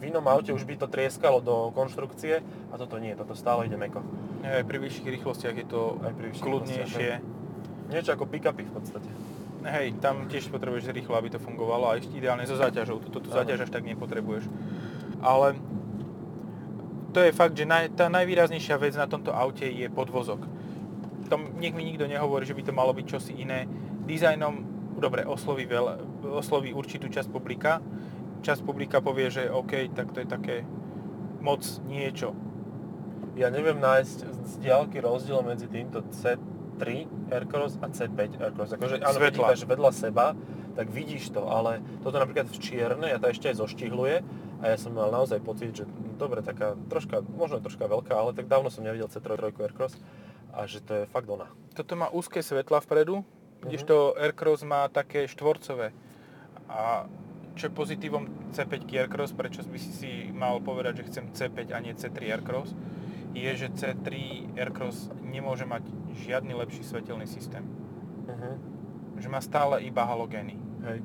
v 0.00 0.08
inom 0.08 0.24
aute 0.24 0.56
už 0.56 0.64
by 0.64 0.80
to 0.80 0.88
trieskalo 0.88 1.44
do 1.44 1.68
konštrukcie 1.76 2.40
a 2.72 2.74
toto 2.80 2.96
nie, 2.96 3.12
toto 3.12 3.36
stále 3.36 3.68
ide 3.68 3.76
meko. 3.76 4.00
aj 4.40 4.64
pri 4.64 4.78
vyšších 4.80 5.08
rýchlostiach 5.20 5.56
je 5.60 5.66
to 5.68 6.00
Aj 6.00 6.12
pri 6.16 6.28
kľudnejšie. 6.32 7.39
Niečo 7.90 8.14
ako 8.14 8.30
pick-upy 8.30 8.62
v 8.64 8.72
podstate. 8.72 9.10
Hej, 9.60 10.00
tam 10.00 10.24
tiež 10.30 10.48
potrebuješ 10.48 10.88
rýchlo, 10.94 11.20
aby 11.20 11.28
to 11.28 11.42
fungovalo 11.42 11.92
a 11.92 11.98
ešte 12.00 12.16
ideálne 12.16 12.48
so 12.48 12.56
záťažou. 12.56 13.02
Tú 13.04 13.20
Áno. 13.20 13.28
záťaž 13.28 13.68
až 13.68 13.70
tak 13.74 13.84
nepotrebuješ. 13.84 14.48
Ale 15.20 15.58
to 17.12 17.20
je 17.20 17.34
fakt, 17.34 17.58
že 17.58 17.68
naj, 17.68 17.92
tá 17.92 18.08
najvýraznejšia 18.08 18.80
vec 18.80 18.96
na 18.96 19.04
tomto 19.04 19.34
aute 19.34 19.66
je 19.68 19.84
podvozok. 19.92 20.46
Tom, 21.28 21.52
nech 21.60 21.76
mi 21.76 21.84
nikto 21.84 22.08
nehovorí, 22.08 22.48
že 22.48 22.56
by 22.56 22.62
to 22.64 22.72
malo 22.72 22.96
byť 22.96 23.06
čosi 23.06 23.36
iné. 23.36 23.68
Dizajnom, 24.08 24.64
dobre, 24.96 25.28
osloví, 25.28 25.68
veľa, 25.68 26.24
osloví 26.40 26.72
určitú 26.72 27.12
časť 27.12 27.28
publika. 27.28 27.84
Časť 28.40 28.64
publika 28.64 29.04
povie, 29.04 29.28
že 29.28 29.52
OK, 29.52 29.92
tak 29.92 30.16
to 30.16 30.24
je 30.24 30.28
také 30.30 30.56
moc 31.44 31.60
niečo. 31.84 32.32
Ja 33.36 33.52
neviem 33.52 33.78
nájsť 33.78 34.18
z 34.26 34.52
diaľky 34.64 34.98
rozdiel 34.98 35.44
medzi 35.44 35.68
týmto 35.68 36.02
C3 36.80 37.04
Aircross 37.28 37.76
a 37.84 37.86
C5 37.92 38.40
Aircross. 38.40 38.72
Akože 38.72 39.04
áno, 39.04 39.20
keď 39.20 39.34
Svetla. 39.36 39.48
dáš 39.52 39.62
vedľa 39.68 39.90
seba, 39.92 40.26
tak 40.72 40.88
vidíš 40.88 41.36
to, 41.36 41.44
ale 41.44 41.84
toto 42.00 42.16
napríklad 42.16 42.48
v 42.48 42.56
čierne, 42.56 43.06
ja 43.12 43.20
to 43.20 43.28
ešte 43.28 43.52
aj 43.52 43.60
zoštihluje 43.60 44.16
a 44.60 44.64
ja 44.64 44.76
som 44.80 44.96
mal 44.96 45.12
naozaj 45.12 45.44
pocit, 45.44 45.76
že 45.76 45.84
no, 45.84 46.16
dobre, 46.16 46.40
taká 46.40 46.78
troška, 46.88 47.20
možno 47.20 47.60
troška 47.60 47.84
veľká, 47.84 48.16
ale 48.16 48.32
tak 48.32 48.48
dávno 48.48 48.72
som 48.72 48.80
nevidel 48.80 49.12
C3 49.12 49.52
Aircross 49.52 50.00
a 50.56 50.64
že 50.64 50.80
to 50.80 51.04
je 51.04 51.10
fakt 51.12 51.28
ona. 51.28 51.52
Toto 51.76 51.94
má 52.00 52.08
úzke 52.08 52.40
svetla 52.40 52.80
vpredu, 52.80 53.22
kdežto 53.60 54.16
Aircross 54.16 54.64
má 54.64 54.88
také 54.88 55.28
štvorcové. 55.28 55.92
A 56.70 57.04
čo 57.58 57.68
je 57.68 57.76
pozitívom 57.76 58.24
C5 58.56 58.88
Aircross, 58.88 59.36
prečo 59.36 59.60
by 59.66 59.78
si 59.78 59.92
si 59.92 60.10
mal 60.32 60.62
povedať, 60.64 61.02
že 61.02 61.06
chcem 61.12 61.24
C5 61.34 61.58
a 61.76 61.78
nie 61.82 61.92
C3 61.92 62.40
Aircross, 62.40 62.72
je, 63.32 63.50
že 63.56 63.68
C3 63.70 64.08
Aircross 64.54 65.08
nemôže 65.20 65.62
mať 65.62 65.86
žiadny 66.18 66.54
lepší 66.54 66.82
svetelný 66.82 67.26
systém. 67.26 67.62
Uh-huh. 68.26 68.54
Že 69.16 69.28
má 69.28 69.40
stále 69.40 69.82
iba 69.82 70.02
halogény. 70.02 70.56
Hej. 70.84 70.98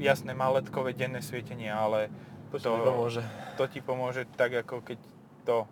Jasné, 0.00 0.32
má 0.32 0.48
ledkové 0.48 0.96
denné 0.96 1.20
svietenie, 1.20 1.68
ale 1.68 2.08
To, 2.50 2.56
pomôže. 2.58 3.20
to 3.54 3.64
ti 3.68 3.78
pomôže 3.78 4.24
tak, 4.34 4.56
ako 4.56 4.80
keď 4.80 4.98
to 5.44 5.68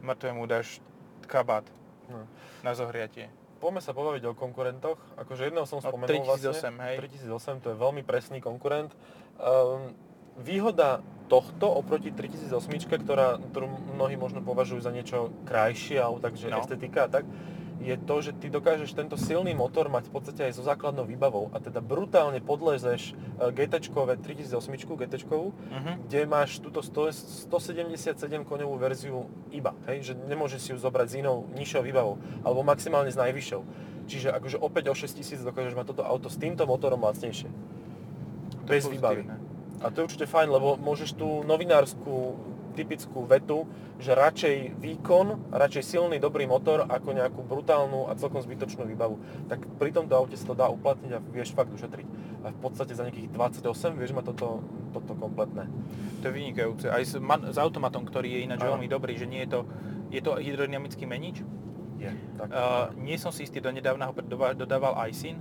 mŕtvemu 0.00 0.42
dáš 0.44 0.80
kabát 1.28 1.62
No. 2.08 2.24
na 2.64 2.72
zohriatie. 2.72 3.28
Poďme 3.60 3.84
sa 3.84 3.92
pobaviť 3.92 4.22
o 4.24 4.32
konkurentoch. 4.32 4.96
Akože 5.18 5.44
jedného 5.44 5.68
som 5.68 5.82
spomenul 5.82 6.24
3008, 6.24 6.40
vlastne. 6.40 6.72
hej. 6.88 6.96
3008, 7.28 7.60
to 7.60 7.68
je 7.68 7.76
veľmi 7.76 8.00
presný 8.00 8.40
konkurent. 8.40 8.96
Um, 9.36 9.92
výhoda 10.38 11.04
tohto 11.28 11.68
oproti 11.68 12.08
3008, 12.08 12.56
ktorá, 12.98 13.36
ktorú 13.38 13.68
mnohí 13.92 14.16
možno 14.16 14.40
považujú 14.40 14.80
za 14.80 14.90
niečo 14.90 15.30
krajšie, 15.44 15.96
alebo 15.96 16.18
takže 16.18 16.48
No. 16.48 16.58
estetika 16.58 17.04
a 17.04 17.12
tak, 17.12 17.24
je 17.78 17.94
to, 17.94 18.16
že 18.18 18.34
ty 18.34 18.50
dokážeš 18.50 18.90
tento 18.90 19.14
silný 19.14 19.54
motor 19.54 19.86
mať 19.86 20.10
v 20.10 20.12
podstate 20.12 20.42
aj 20.42 20.52
so 20.52 20.66
základnou 20.66 21.06
výbavou 21.06 21.46
a 21.48 21.62
teda 21.62 21.78
brutálne 21.78 22.42
podlezeš 22.42 23.14
e, 23.38 23.54
GT-čkové 23.54 24.18
3008 24.18 24.58
GT-čkovú, 24.90 25.54
Mhm. 25.70 25.92
kde 26.04 26.20
máš 26.26 26.58
túto 26.58 26.82
100, 26.82 27.14
177 27.46 28.42
koňovú 28.42 28.74
verziu 28.76 29.30
iba, 29.50 29.78
hej? 29.86 30.02
že 30.02 30.12
nemôžeš 30.18 30.58
si 30.58 30.68
ju 30.72 30.78
zobrať 30.78 31.06
s 31.06 31.14
inou 31.16 31.46
nižšou 31.52 31.86
výbavou, 31.86 32.16
alebo 32.42 32.60
maximálne 32.62 33.08
s 33.08 33.16
najvyššou. 33.16 33.62
Čiže 34.08 34.32
akože 34.32 34.56
opäť 34.58 34.90
o 34.90 34.94
6000 34.96 35.44
dokážeš 35.44 35.76
mať 35.76 35.86
toto 35.86 36.02
auto 36.02 36.26
s 36.26 36.34
týmto 36.34 36.66
motorom 36.66 36.98
lacnejšie. 36.98 37.46
To 38.66 38.70
je 38.72 38.80
Bez 38.80 38.90
výbavy. 38.90 39.22
A 39.82 39.90
to 39.90 40.02
je 40.02 40.06
určite 40.10 40.26
fajn, 40.26 40.48
lebo 40.50 40.74
môžeš 40.78 41.14
tú 41.14 41.46
novinárskú 41.46 42.34
typickú 42.78 43.26
vetu, 43.26 43.66
že 43.98 44.14
radšej 44.14 44.78
výkon, 44.78 45.50
radšej 45.50 45.98
silný 45.98 46.22
dobrý 46.22 46.46
motor 46.46 46.86
ako 46.86 47.10
nejakú 47.10 47.42
brutálnu 47.42 48.06
a 48.06 48.14
celkom 48.14 48.38
zbytočnú 48.38 48.86
výbavu. 48.86 49.18
Tak 49.50 49.66
pri 49.82 49.90
tomto 49.90 50.14
aute 50.14 50.38
sa 50.38 50.46
to 50.46 50.54
dá 50.54 50.70
uplatniť 50.70 51.10
a 51.10 51.18
vieš 51.18 51.58
fakt 51.58 51.74
ušetriť. 51.74 52.06
A 52.46 52.54
v 52.54 52.60
podstate 52.62 52.94
za 52.94 53.02
nejakých 53.02 53.34
28 53.34 53.98
vieš 53.98 54.14
mať 54.14 54.30
toto, 54.30 54.62
toto 54.94 55.18
kompletné. 55.18 55.66
To 56.22 56.30
je 56.30 56.32
vynikajúce. 56.32 56.86
Aj 56.86 57.02
s, 57.02 57.18
man, 57.18 57.50
s 57.50 57.58
automatom, 57.58 58.06
ktorý 58.06 58.30
je 58.30 58.40
ináč 58.46 58.62
veľmi 58.62 58.86
dobrý, 58.86 59.18
že 59.18 59.26
nie 59.26 59.42
je 59.42 59.58
to, 59.58 59.60
je 60.14 60.20
to 60.22 60.38
hydrodynamický 60.38 61.02
menič. 61.02 61.42
Je. 61.98 62.14
Tak, 62.38 62.46
Uh, 62.48 62.94
nie 62.94 63.18
som 63.18 63.34
si 63.34 63.42
istý, 63.42 63.58
do 63.58 63.74
nedávna 63.74 64.06
ho 64.06 64.14
dodával, 64.14 64.54
dodával 64.54 64.94
iSyn. 65.10 65.34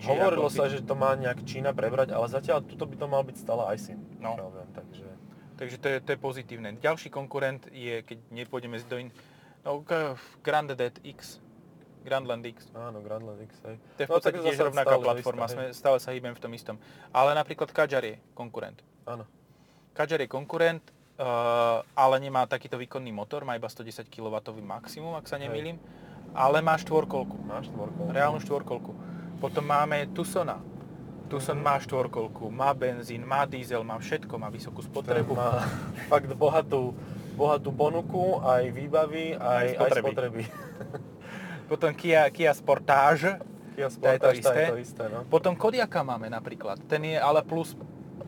Či 0.00 0.08
Hovorilo 0.08 0.48
ako- 0.48 0.56
sa, 0.56 0.64
že 0.66 0.80
to 0.80 0.94
má 0.94 1.12
nejak 1.14 1.44
Čína 1.44 1.70
prebrať, 1.70 2.10
ale 2.10 2.26
zatiaľ 2.26 2.64
tuto 2.64 2.88
by 2.88 2.96
to 2.96 3.06
mal 3.06 3.20
byť 3.20 3.36
stále 3.36 3.62
iSyn. 3.70 4.00
No. 4.16 4.32
pokiaľ 4.34 4.50
viem, 4.50 4.70
takže... 4.72 5.06
Takže 5.54 5.76
to 5.76 5.86
je, 5.86 5.96
to 6.00 6.10
je 6.10 6.18
pozitívne. 6.18 6.68
Ďalší 6.74 7.08
konkurent 7.08 7.68
je, 7.68 8.00
keď 8.00 8.18
nepôjdeme 8.32 8.80
do 8.80 8.96
in... 8.96 9.12
No, 9.60 9.84
Grande 10.40 10.72
Dead 10.72 10.96
X. 11.04 11.36
Grandland 12.00 12.40
X. 12.46 12.72
Áno, 12.72 13.04
Grandland 13.04 13.44
X, 13.44 13.60
hej. 13.62 13.76
To 13.76 14.00
je 14.00 14.06
v 14.06 14.08
No, 14.08 14.14
podstate 14.16 14.40
tak 14.40 14.44
tiež 14.48 14.56
zase 14.56 14.66
rovnaká 14.66 14.96
platforma, 14.96 15.44
isté, 15.44 15.52
sme, 15.52 15.64
hej. 15.68 15.76
stále 15.76 15.96
sa 16.00 16.16
hýbem 16.16 16.32
v 16.32 16.40
tom 16.40 16.48
istom. 16.50 16.76
Ale 17.12 17.36
napríklad 17.36 17.68
Kadjar 17.68 18.00
je 18.02 18.16
konkurent. 18.32 18.80
Áno. 19.04 19.28
Kadjar 19.92 20.24
je 20.24 20.28
konkurent, 20.28 20.80
uh, 21.20 21.84
ale 21.92 22.16
nemá 22.16 22.48
takýto 22.48 22.80
výkonný 22.80 23.12
motor, 23.12 23.44
má 23.44 23.52
iba 23.52 23.68
110 23.68 24.08
kW 24.08 24.32
maximum, 24.64 25.12
ak 25.12 25.28
sa 25.28 25.36
Hej. 25.36 25.44
nemýlim, 25.44 25.76
ale 26.32 26.64
má 26.64 26.72
štvorkolku. 26.72 27.36
Máš 27.44 27.68
štvorku. 27.68 28.00
reálnu 28.08 28.40
štvorkolku. 28.40 28.92
Potom 29.40 29.64
máme 29.64 30.04
Tucsona. 30.12 30.60
Tucson 31.30 31.62
má 31.62 31.78
štvorkolku, 31.78 32.50
má 32.50 32.74
benzín, 32.74 33.22
má 33.22 33.46
diesel, 33.46 33.86
má 33.86 33.94
všetko, 34.02 34.34
má 34.34 34.50
vysokú 34.50 34.82
spotrebu. 34.82 35.38
Má 35.38 35.62
fakt 36.10 36.26
bohatú, 36.34 36.90
bohatú 37.38 37.70
ponuku, 37.70 38.42
aj 38.42 38.66
výbavy, 38.74 39.38
aj, 39.38 39.66
aj 39.78 39.90
spotreby. 39.94 40.10
spotreby. 40.10 40.42
Potom 41.70 41.94
Kia, 41.94 42.26
Kia 42.34 42.50
Sportage. 42.50 43.38
Kia 43.78 43.86
To 43.86 44.10
je 44.10 44.18
to 44.18 44.26
Sportage, 44.26 44.42
tá 44.42 44.50
isté. 44.50 44.62
je 44.66 44.72
to 44.74 44.80
isté, 44.82 45.04
no. 45.06 45.22
Potom 45.30 45.54
Kodiaka 45.54 46.02
máme 46.02 46.26
napríklad. 46.26 46.82
Ten 46.90 47.06
je 47.06 47.14
ale 47.14 47.46
plus, 47.46 47.78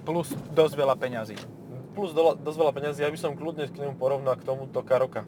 plus 0.06 0.30
dosť 0.54 0.74
veľa 0.78 0.94
peňazí. 0.94 1.34
Plus 1.98 2.14
dola, 2.14 2.38
dosť 2.38 2.56
veľa 2.56 2.72
peniazí, 2.72 3.02
ja 3.02 3.10
by 3.10 3.18
som 3.18 3.34
kľudne 3.34 3.66
k 3.66 3.82
nemu 3.82 3.98
porovnal 3.98 4.38
k 4.38 4.46
tomuto 4.46 4.78
Karoka. 4.86 5.26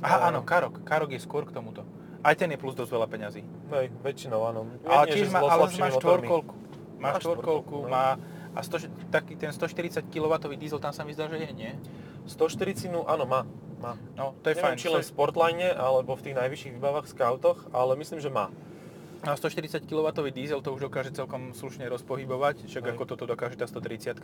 Aha, 0.00 0.32
áno, 0.32 0.40
Karok. 0.40 0.80
Karok 0.88 1.12
je 1.12 1.20
skôr 1.20 1.44
k 1.44 1.52
tomuto. 1.52 1.84
Aj 2.22 2.34
ten 2.38 2.48
je 2.54 2.58
plus 2.58 2.78
dosť 2.78 2.90
veľa 2.94 3.06
peňazí. 3.10 3.42
Hej, 3.74 3.90
väčšinou 4.02 4.40
áno. 4.46 4.70
Ale 4.86 5.10
tiež 5.10 5.28
má, 5.34 5.42
ale 5.42 5.66
slabšími 5.66 5.82
má 5.82 5.88
motormi. 5.90 5.98
štvorkolku. 5.98 6.54
Má 7.02 7.10
štvorkolku, 7.18 7.76
no. 7.82 7.90
má 7.90 8.06
a 8.52 8.60
100, 8.60 9.08
taký 9.08 9.34
ten 9.34 9.48
140 9.48 10.12
kW 10.12 10.34
diesel 10.60 10.76
tam 10.76 10.92
sa 10.92 11.08
mi 11.08 11.16
zdá, 11.16 11.24
že 11.26 11.40
je, 11.40 11.50
nie? 11.56 11.72
140, 12.28 12.92
no 12.92 13.08
áno, 13.08 13.24
má. 13.24 13.48
má. 13.80 13.96
No, 14.12 14.36
to 14.44 14.52
je 14.52 14.60
Neviem, 14.60 14.76
fajn. 14.76 14.78
či 14.78 14.88
len 14.92 15.02
v 15.02 15.08
Sportline, 15.08 15.68
alebo 15.72 16.14
v 16.14 16.30
tých 16.30 16.36
najvyšších 16.36 16.72
výbavách, 16.76 17.08
scoutoch, 17.08 17.72
ale 17.72 17.96
myslím, 17.96 18.20
že 18.20 18.28
má. 18.28 18.52
A 19.22 19.38
140 19.38 19.86
kW 19.86 20.08
diesel 20.34 20.60
to 20.60 20.74
už 20.74 20.90
dokáže 20.90 21.14
celkom 21.14 21.54
slušne 21.54 21.86
rozpohybovať, 21.86 22.66
však 22.66 22.82
Hej. 22.84 22.92
ako 22.92 23.02
toto 23.06 23.24
dokáže 23.24 23.54
tá 23.54 23.70
130 23.70 24.18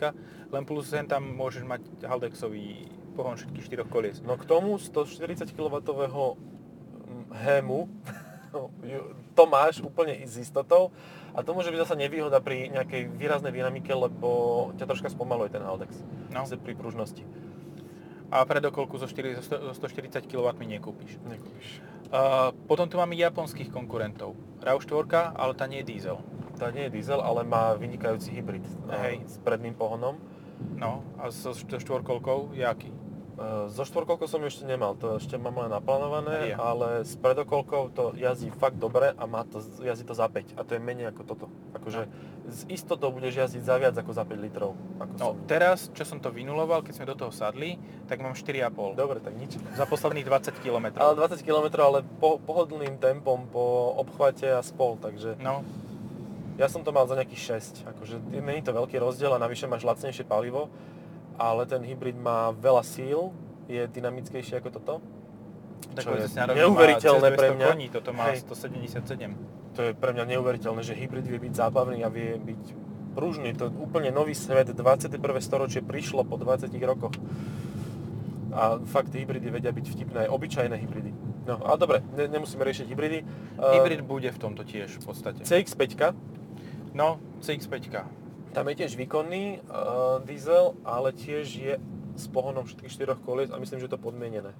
len 0.51 0.63
plus 0.67 0.91
sem 0.91 1.07
tam 1.07 1.23
môžeš 1.23 1.63
mať 1.63 2.03
Haldexový 2.03 2.91
pohon 3.15 3.39
všetkých 3.39 3.63
štyroch 3.63 3.89
kolies. 3.89 4.19
No 4.19 4.35
k 4.35 4.43
tomu 4.43 4.75
140 4.75 5.55
kW 5.55 5.75
hému 7.33 7.89
to 9.37 9.43
máš 9.45 9.79
úplne 9.81 10.19
s 10.25 10.41
istotou 10.41 10.91
a 11.33 11.45
to 11.45 11.53
môže 11.53 11.69
byť 11.69 11.79
zasa 11.85 11.95
nevýhoda 11.95 12.41
pri 12.41 12.73
nejakej 12.73 13.13
výraznej 13.13 13.53
dynamike, 13.53 13.93
lebo 13.93 14.29
ťa 14.75 14.89
troška 14.89 15.13
spomaluje 15.13 15.53
ten 15.53 15.61
Haldex 15.61 16.01
No. 16.29 16.45
Zase 16.45 16.61
pri 16.61 16.77
pružnosti. 16.77 17.25
A 18.29 18.45
predokolku 18.45 19.01
zo, 19.01 19.09
4, 19.09 19.41
zo 19.41 19.73
140 19.73 20.29
kW 20.29 20.53
nekúpiš. 20.61 21.17
Nekúpiš. 21.25 21.81
Uh, 22.13 22.53
potom 22.69 22.85
tu 22.85 23.01
máme 23.01 23.17
japonských 23.17 23.73
konkurentov. 23.73 24.37
RAV4, 24.61 25.33
ale 25.33 25.53
tá 25.57 25.65
nie 25.65 25.81
je 25.81 25.89
diesel. 25.89 26.21
Tá 26.61 26.69
nie 26.69 26.85
je 26.85 26.93
diesel, 26.93 27.17
ale 27.17 27.41
má 27.41 27.73
vynikajúci 27.73 28.29
hybrid 28.29 28.61
Hej. 28.93 29.25
s 29.25 29.41
predným 29.41 29.73
pohonom. 29.73 30.21
No, 30.77 31.01
a 31.17 31.33
so, 31.33 31.57
so 31.57 31.77
štvorkolkou 31.81 32.53
je 32.53 32.61
aký? 32.61 32.93
E, 33.39 33.71
So 33.71 33.81
štvorkolkou 33.81 34.27
som 34.27 34.43
ešte 34.43 34.63
nemal, 34.63 34.93
to 34.93 35.15
ešte 35.15 35.35
mám 35.35 35.55
len 35.57 35.71
naplánované, 35.71 36.51
Ja. 36.51 36.59
ale 36.61 37.01
s 37.01 37.15
predokolkou 37.15 37.87
to 37.89 38.11
jazdí 38.13 38.51
fakt 38.51 38.75
dobre 38.75 39.11
a 39.11 39.23
má 39.23 39.43
to, 39.43 39.63
jazdí 39.79 40.03
to 40.03 40.11
za 40.11 40.27
5 40.27 40.53
a 40.53 40.61
to 40.61 40.75
je 40.75 40.81
menej 40.81 41.07
ako 41.07 41.21
toto. 41.23 41.45
Akože 41.71 42.11
s 42.45 42.67
istotou 42.67 43.09
budeš 43.09 43.39
jazdiť 43.39 43.63
za 43.63 43.75
viac 43.77 43.95
ako 43.95 44.11
za 44.11 44.23
5 44.23 44.35
litrov. 44.37 44.75
Ako 44.97 45.13
No, 45.15 45.27
som... 45.31 45.45
teraz, 45.45 45.87
čo 45.89 46.03
som 46.03 46.17
to 46.17 46.27
vynuloval, 46.27 46.81
keď 46.81 46.93
sme 46.93 47.07
do 47.07 47.15
toho 47.15 47.31
sadli, 47.31 47.79
tak 48.05 48.19
mám 48.19 48.33
4,5. 48.33 48.93
Dobre, 48.93 49.17
tak 49.19 49.31
nič. 49.33 49.55
Za 49.71 49.85
posledných 49.85 50.25
20 50.25 50.59
km. 50.59 50.91
Ale 50.97 51.15
20 51.15 51.39
km, 51.39 51.67
ale 51.79 51.99
po, 52.19 52.37
pohodlným 52.37 52.97
tempom, 52.97 53.47
po 53.47 53.63
obchvate 53.95 54.49
a 54.49 54.59
spol, 54.59 54.97
takže 54.97 55.39
No, 55.39 55.63
ja 56.55 56.67
som 56.67 56.83
to 56.83 56.91
mal 56.91 57.05
za 57.05 57.15
nejakých 57.15 57.63
6. 57.79 57.87
Akože 57.87 58.19
není 58.35 58.59
to 58.59 58.73
veľký 58.73 58.99
rozdiel 58.99 59.31
a 59.31 59.39
navyše 59.39 59.63
máš 59.63 59.87
lacnejšie 59.87 60.27
palivo, 60.27 60.67
ale 61.39 61.63
ten 61.65 61.79
hybrid 61.81 62.19
má 62.19 62.51
veľa 62.51 62.83
síl, 62.83 63.31
je 63.71 63.87
dynamickejší 63.87 64.59
ako 64.59 64.69
toto. 64.75 64.93
tak 65.95 66.03
Čo 66.03 66.19
je 66.19 66.27
neuveriteľné 66.35 67.29
pre 67.33 67.47
200 67.53 67.57
mňa. 67.57 67.67
Koní, 67.71 67.87
toto 67.89 68.11
má 68.11 68.29
Hej. 68.29 68.43
177. 68.43 69.33
To 69.77 69.81
je 69.87 69.91
pre 69.95 70.11
mňa 70.11 70.25
neuveriteľné, 70.35 70.81
že 70.83 70.93
hybrid 70.93 71.23
vie 71.23 71.39
byť 71.39 71.53
zábavný 71.55 72.03
a 72.03 72.09
vie 72.11 72.35
byť 72.35 72.63
pružný. 73.15 73.55
To 73.55 73.69
je 73.69 73.71
úplne 73.79 74.11
nový 74.11 74.35
svet, 74.35 74.67
21. 74.69 75.15
storočie 75.39 75.79
prišlo 75.79 76.27
po 76.27 76.35
20 76.35 76.69
rokoch. 76.83 77.15
A 78.49 78.81
fakt 78.81 79.13
hybridy 79.13 79.53
vedia 79.53 79.69
byť 79.69 79.85
vtipné, 79.93 80.17
aj 80.25 80.29
obyčajné 80.33 80.75
hybridy. 80.75 81.11
No, 81.45 81.61
ale 81.61 81.77
dobre, 81.77 81.97
ne, 82.17 82.25
nemusíme 82.25 82.65
riešiť 82.65 82.85
hybridy. 82.89 83.19
Hybrid 83.57 84.01
bude 84.01 84.29
v 84.33 84.39
tomto 84.41 84.65
tiež 84.65 84.97
v 84.97 85.05
podstate. 85.05 85.41
CX-5, 85.45 86.13
No, 86.97 87.21
CX-5. 87.45 88.01
Tam 88.53 88.65
je 88.69 88.75
tiež 88.85 88.97
výkonný 88.97 89.61
uh, 89.61 90.19
diesel, 90.25 90.73
ale 90.81 91.13
tiež 91.13 91.45
je 91.49 91.75
s 92.19 92.25
pohonom 92.27 92.65
všetkých 92.67 92.91
štyroch 92.91 93.19
kolies 93.23 93.53
a 93.53 93.61
myslím, 93.61 93.79
že 93.79 93.87
to 93.87 94.01
podmienené. 94.01 94.51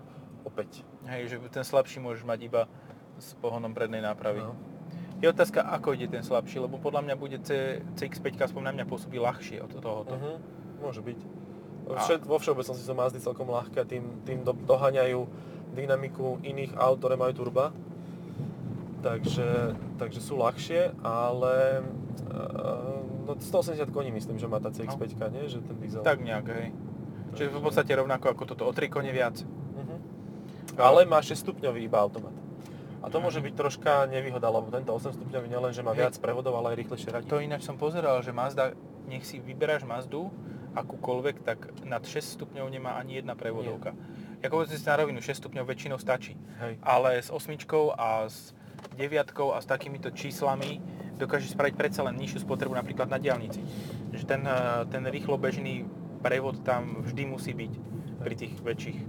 Opäť. 0.48 0.88
Hej, 1.10 1.36
že 1.36 1.36
ten 1.52 1.68
slabší 1.68 2.00
môžeš 2.00 2.24
mať 2.24 2.40
iba 2.48 2.62
s 3.20 3.36
pohonom 3.44 3.76
prednej 3.76 4.00
nápravy. 4.00 4.40
No. 4.40 4.56
Je 5.20 5.28
otázka, 5.28 5.60
ako 5.60 6.00
ide 6.00 6.08
ten 6.08 6.24
slabší, 6.24 6.64
lebo 6.64 6.80
podľa 6.80 7.04
mňa 7.04 7.16
bude 7.20 7.38
C, 7.44 7.84
CX-5 8.00 8.40
aspoň 8.40 8.72
na 8.72 8.74
mňa 8.80 8.86
pôsobí 8.88 9.20
ľahšie 9.20 9.60
od 9.60 9.76
tohoto. 9.76 10.16
Uh-huh. 10.16 10.40
Môže 10.80 11.04
byť. 11.04 11.20
Všet, 11.90 12.22
vo 12.24 12.40
všeobecnosti 12.40 12.86
sú 12.86 12.94
Mazdy 12.96 13.20
celkom 13.20 13.52
ľahké 13.52 13.84
tým, 13.84 14.24
tým 14.24 14.48
do, 14.48 14.56
doháňajú 14.56 15.28
dynamiku 15.76 16.40
iných 16.40 16.78
aut, 16.80 17.04
ktoré 17.04 17.20
majú 17.20 17.34
turba. 17.36 17.76
takže, 19.04 19.76
takže 20.00 20.20
sú 20.24 20.40
ľahšie, 20.40 20.96
ale 21.04 21.84
uh, 22.32 22.99
no 23.30 23.38
180 23.38 23.94
koní 23.94 24.10
myslím, 24.10 24.42
že 24.42 24.50
má 24.50 24.58
tá 24.58 24.74
CX-5, 24.74 25.22
no. 25.22 25.28
nie? 25.38 25.46
Že 25.46 25.60
ten 25.62 25.78
diesel. 25.78 26.02
Tak 26.02 26.18
nejak, 26.26 26.46
hej. 26.50 26.74
Čiže 27.38 27.54
v 27.54 27.62
podstate 27.62 27.92
rovnako 27.94 28.34
ako 28.34 28.44
toto, 28.50 28.64
o 28.66 28.74
3 28.74 28.90
kone 28.90 29.14
viac. 29.14 29.46
Uh-huh. 29.46 29.98
Ale 30.82 31.06
má 31.06 31.22
6 31.22 31.38
stupňový 31.38 31.86
iba 31.86 32.02
automat. 32.02 32.34
A 33.00 33.08
to 33.08 33.24
môže 33.24 33.40
byť 33.40 33.54
troška 33.56 34.12
nevýhoda, 34.12 34.52
lebo 34.52 34.68
tento 34.74 34.92
8 34.92 35.16
stupňový 35.16 35.48
nielen, 35.48 35.72
že 35.72 35.86
má 35.86 35.96
viac 35.96 36.18
prevodov, 36.20 36.58
ale 36.60 36.76
aj 36.76 36.78
rýchlejšie 36.84 37.10
radí. 37.14 37.30
To 37.32 37.40
ináč 37.40 37.64
som 37.64 37.80
pozeral, 37.80 38.20
že 38.26 38.36
Mazda, 38.36 38.76
nech 39.08 39.24
si 39.24 39.40
vyberáš 39.40 39.88
Mazdu, 39.88 40.28
akúkoľvek, 40.76 41.36
tak 41.46 41.72
nad 41.88 42.04
6 42.04 42.36
stupňov 42.38 42.66
nemá 42.68 43.00
ani 43.00 43.24
jedna 43.24 43.34
prevodovka. 43.40 43.96
Nie. 43.96 44.52
Ako 44.52 44.68
si 44.68 44.80
na 44.84 44.96
rovinu, 45.00 45.20
6 45.24 45.48
stupňov 45.48 45.64
väčšinou 45.64 45.98
stačí. 45.98 46.36
Hej. 46.60 46.80
Ale 46.84 47.20
s 47.24 47.32
osmičkou 47.32 47.96
a 47.96 48.28
s 48.28 48.52
deviatkou 48.96 49.56
a 49.56 49.60
s 49.60 49.68
takýmito 49.68 50.12
číslami 50.12 50.80
dokáže 51.20 51.52
spraviť 51.52 51.76
predsa 51.76 52.02
len 52.08 52.16
nižšiu 52.16 52.48
spotrebu 52.48 52.72
napríklad 52.72 53.12
na 53.12 53.20
diálnici. 53.20 53.60
Že 54.16 54.24
ten, 54.24 54.42
eh, 54.48 54.88
ten 54.88 55.04
rýchlo 55.04 55.36
bežný 55.36 55.84
prevod 56.24 56.64
tam 56.64 57.04
vždy 57.04 57.24
musí 57.28 57.52
byť 57.52 57.74
pri 58.24 58.36
tých 58.36 58.54
väčších, 58.60 59.00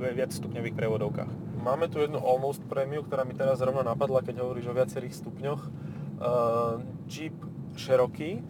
viac 0.00 0.30
stupňových 0.32 0.74
prevodovkách. 0.74 1.30
Máme 1.60 1.92
tu 1.92 2.00
jednu 2.00 2.16
Almost 2.22 2.64
Premium, 2.70 3.04
ktorá 3.04 3.26
mi 3.26 3.36
teraz 3.36 3.60
zrovna 3.60 3.84
napadla, 3.84 4.24
keď 4.24 4.40
hovoríš 4.40 4.70
o 4.70 4.76
viacerých 4.76 5.12
stupňoch. 5.12 5.60
Uh, 6.20 6.80
Jeep 7.04 7.36
Cherokee, 7.76 8.40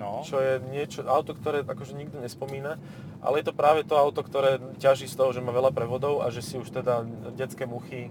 no. 0.00 0.24
čo 0.24 0.40
je 0.40 0.64
niečo, 0.72 1.04
auto, 1.04 1.36
ktoré 1.36 1.60
akože 1.60 1.92
nikto 1.92 2.16
nespomína, 2.16 2.80
ale 3.20 3.44
je 3.44 3.52
to 3.52 3.54
práve 3.56 3.84
to 3.84 4.00
auto, 4.00 4.24
ktoré 4.24 4.56
ťaží 4.80 5.04
z 5.04 5.16
toho, 5.16 5.36
že 5.36 5.44
má 5.44 5.52
veľa 5.52 5.76
prevodov 5.76 6.24
a 6.24 6.32
že 6.32 6.40
si 6.40 6.56
už 6.56 6.72
teda 6.72 7.04
detské 7.36 7.68
muchy 7.68 8.08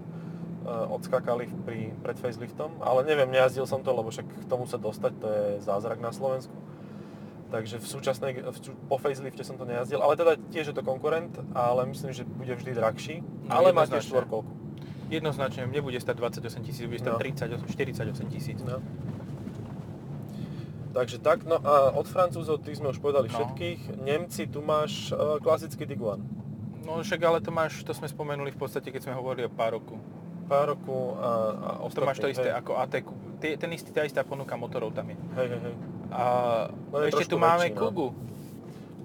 odskakali 0.70 1.50
pri, 1.66 1.92
pred 2.00 2.16
faceliftom, 2.16 2.80
ale 2.80 3.02
neviem, 3.04 3.30
nejazdil 3.30 3.66
som 3.66 3.82
to, 3.82 3.90
lebo 3.90 4.08
však 4.08 4.26
k 4.26 4.44
tomu 4.46 4.64
sa 4.64 4.78
dostať, 4.78 5.12
to 5.18 5.26
je 5.26 5.46
zázrak 5.66 5.98
na 5.98 6.14
Slovensku. 6.14 6.54
Takže 7.50 7.82
v 7.82 7.86
súčasnej, 7.86 8.32
v, 8.46 8.56
po 8.86 8.96
facelifte 8.96 9.42
som 9.42 9.58
to 9.58 9.66
nejazdil, 9.66 9.98
ale 9.98 10.14
teda 10.14 10.38
tiež 10.54 10.70
je 10.70 10.76
to 10.76 10.86
konkurent, 10.86 11.34
ale 11.50 11.82
myslím, 11.90 12.14
že 12.14 12.22
bude 12.22 12.54
vždy 12.54 12.78
drahší, 12.78 13.26
no, 13.46 13.50
ale 13.50 13.74
má 13.74 13.90
tiež 13.90 14.06
štvorkolku. 14.06 14.50
Jednoznačne, 15.10 15.66
nebude 15.66 15.98
stať 15.98 16.22
28 16.38 16.62
tisíc, 16.62 16.86
bude 16.86 17.02
stať 17.02 17.18
no. 17.18 17.66
38, 17.66 17.66
48 17.66 18.30
tisíc. 18.30 18.58
No. 18.62 18.78
Takže 20.94 21.18
tak, 21.18 21.42
no 21.46 21.58
a 21.58 21.94
od 21.94 22.06
Francúzov, 22.06 22.62
tých 22.62 22.78
sme 22.78 22.94
už 22.94 23.02
povedali 23.02 23.26
no. 23.26 23.34
všetkých. 23.34 23.98
Nemci, 24.02 24.46
tu 24.46 24.62
máš 24.62 25.10
uh, 25.10 25.42
klasický 25.42 25.86
Tiguan. 25.86 26.22
No 26.86 27.02
však 27.02 27.20
ale 27.22 27.38
to 27.38 27.50
máš, 27.54 27.82
to 27.86 27.94
sme 27.94 28.10
spomenuli 28.10 28.50
v 28.50 28.58
podstate, 28.58 28.90
keď 28.90 29.10
sme 29.10 29.14
hovorili 29.18 29.46
o 29.46 29.52
pár 29.52 29.78
roku. 29.78 29.98
Pár 30.50 30.74
roku 30.74 31.14
a, 31.14 31.30
a 31.54 31.70
ostatní, 31.86 32.02
To 32.02 32.10
máš 32.10 32.18
to 32.18 32.28
isté 32.34 32.50
hej. 32.50 32.58
ako 32.58 32.72
ATQ. 32.82 33.08
Ten 33.38 33.70
istý, 33.70 33.94
tá 33.94 34.02
istá 34.02 34.26
ponuka 34.26 34.58
motorov 34.58 34.90
tam 34.90 35.14
je. 35.14 35.16
Hej, 35.38 35.46
hej, 35.46 35.60
hej. 35.62 35.74
A 36.10 36.24
no 36.90 37.06
ešte 37.06 37.30
tu 37.30 37.38
máme 37.38 37.70
väčší, 37.70 37.78
no. 37.78 37.82
Kugu. 37.86 38.08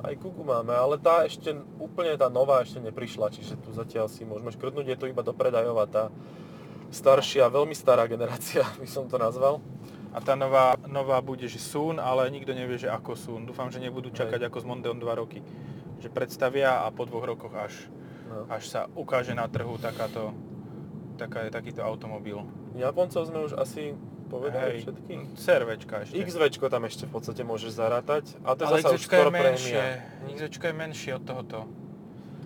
Aj 0.01 0.13
Kugu 0.17 0.41
máme, 0.41 0.73
ale 0.73 0.97
tá 0.97 1.21
ešte 1.21 1.53
úplne 1.77 2.17
tá 2.17 2.33
nová 2.33 2.65
ešte 2.65 2.81
neprišla, 2.81 3.29
čiže 3.29 3.61
tu 3.61 3.69
zatiaľ 3.77 4.09
si 4.09 4.25
môžeme 4.25 4.49
škrtnúť, 4.49 4.85
je 4.89 4.97
to 4.97 5.05
iba 5.05 5.21
dopredajová 5.21 5.85
tá 5.85 6.03
staršia, 6.89 7.49
veľmi 7.53 7.77
stará 7.77 8.09
generácia, 8.09 8.65
by 8.81 8.89
som 8.89 9.05
to 9.05 9.21
nazval. 9.21 9.61
A 10.15 10.23
tá 10.23 10.31
nová, 10.33 10.79
nová 10.87 11.19
bude, 11.19 11.43
že 11.51 11.59
Sun, 11.59 11.99
ale 11.99 12.31
nikto 12.31 12.55
nevie, 12.55 12.79
že 12.79 12.87
ako 12.87 13.19
Sun. 13.19 13.43
Dúfam, 13.43 13.67
že 13.67 13.83
nebudú 13.83 14.15
čakať 14.15 14.39
Hej. 14.39 14.47
ako 14.47 14.57
z 14.63 14.65
Mondeon 14.65 14.95
2 14.95 15.11
roky. 15.19 15.43
Že 15.99 16.07
predstavia 16.07 16.87
a 16.87 16.87
po 16.87 17.03
dvoch 17.03 17.27
rokoch 17.27 17.51
až, 17.51 17.91
no. 18.31 18.47
až 18.47 18.63
sa 18.63 18.81
ukáže 18.95 19.35
na 19.35 19.43
trhu 19.51 19.75
takáto, 19.75 20.31
taká, 21.15 21.47
takýto 21.49 21.81
automobil. 21.81 22.43
Japoncov 22.75 23.25
sme 23.27 23.47
už 23.47 23.55
asi 23.55 23.95
povedali 24.27 24.81
Hej, 24.81 24.89
všetkých? 24.89 25.21
CRVčka 25.37 25.95
ešte. 26.03 26.15
XVčko 26.17 26.65
tam 26.67 26.83
ešte 26.85 27.03
v 27.07 27.11
podstate 27.13 27.41
môžeš 27.45 27.71
zarátať. 27.77 28.25
A 28.43 28.57
to 28.57 28.65
je 28.65 28.67
ale 28.67 28.77
zasa 28.81 28.95
už 28.95 29.01
skoro 29.05 29.29
je 29.29 29.37
menšie. 29.39 29.79
prémia. 29.79 30.33
XVčko 30.35 30.63
je 30.67 30.75
menšie 30.75 31.11
od 31.15 31.23
tohoto. 31.23 31.59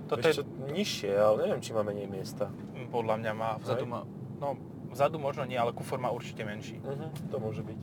Toto 0.10 0.26
je... 0.26 0.42
nižšie, 0.74 1.12
ale 1.14 1.36
neviem, 1.46 1.62
či 1.62 1.72
má 1.72 1.82
menej 1.86 2.10
miesta. 2.10 2.50
Mm, 2.50 2.90
Podľa 2.90 3.16
mňa 3.22 3.32
má. 3.38 3.50
Vzadu 3.62 3.86
má, 3.86 4.02
no 4.42 4.58
vzadu 4.90 5.22
možno 5.22 5.46
nie, 5.46 5.54
ale 5.58 5.70
kufor 5.70 6.02
má 6.02 6.10
určite 6.10 6.42
menší. 6.42 6.82
Uh-huh, 6.82 7.14
to 7.30 7.38
môže 7.38 7.62
byť. 7.62 7.80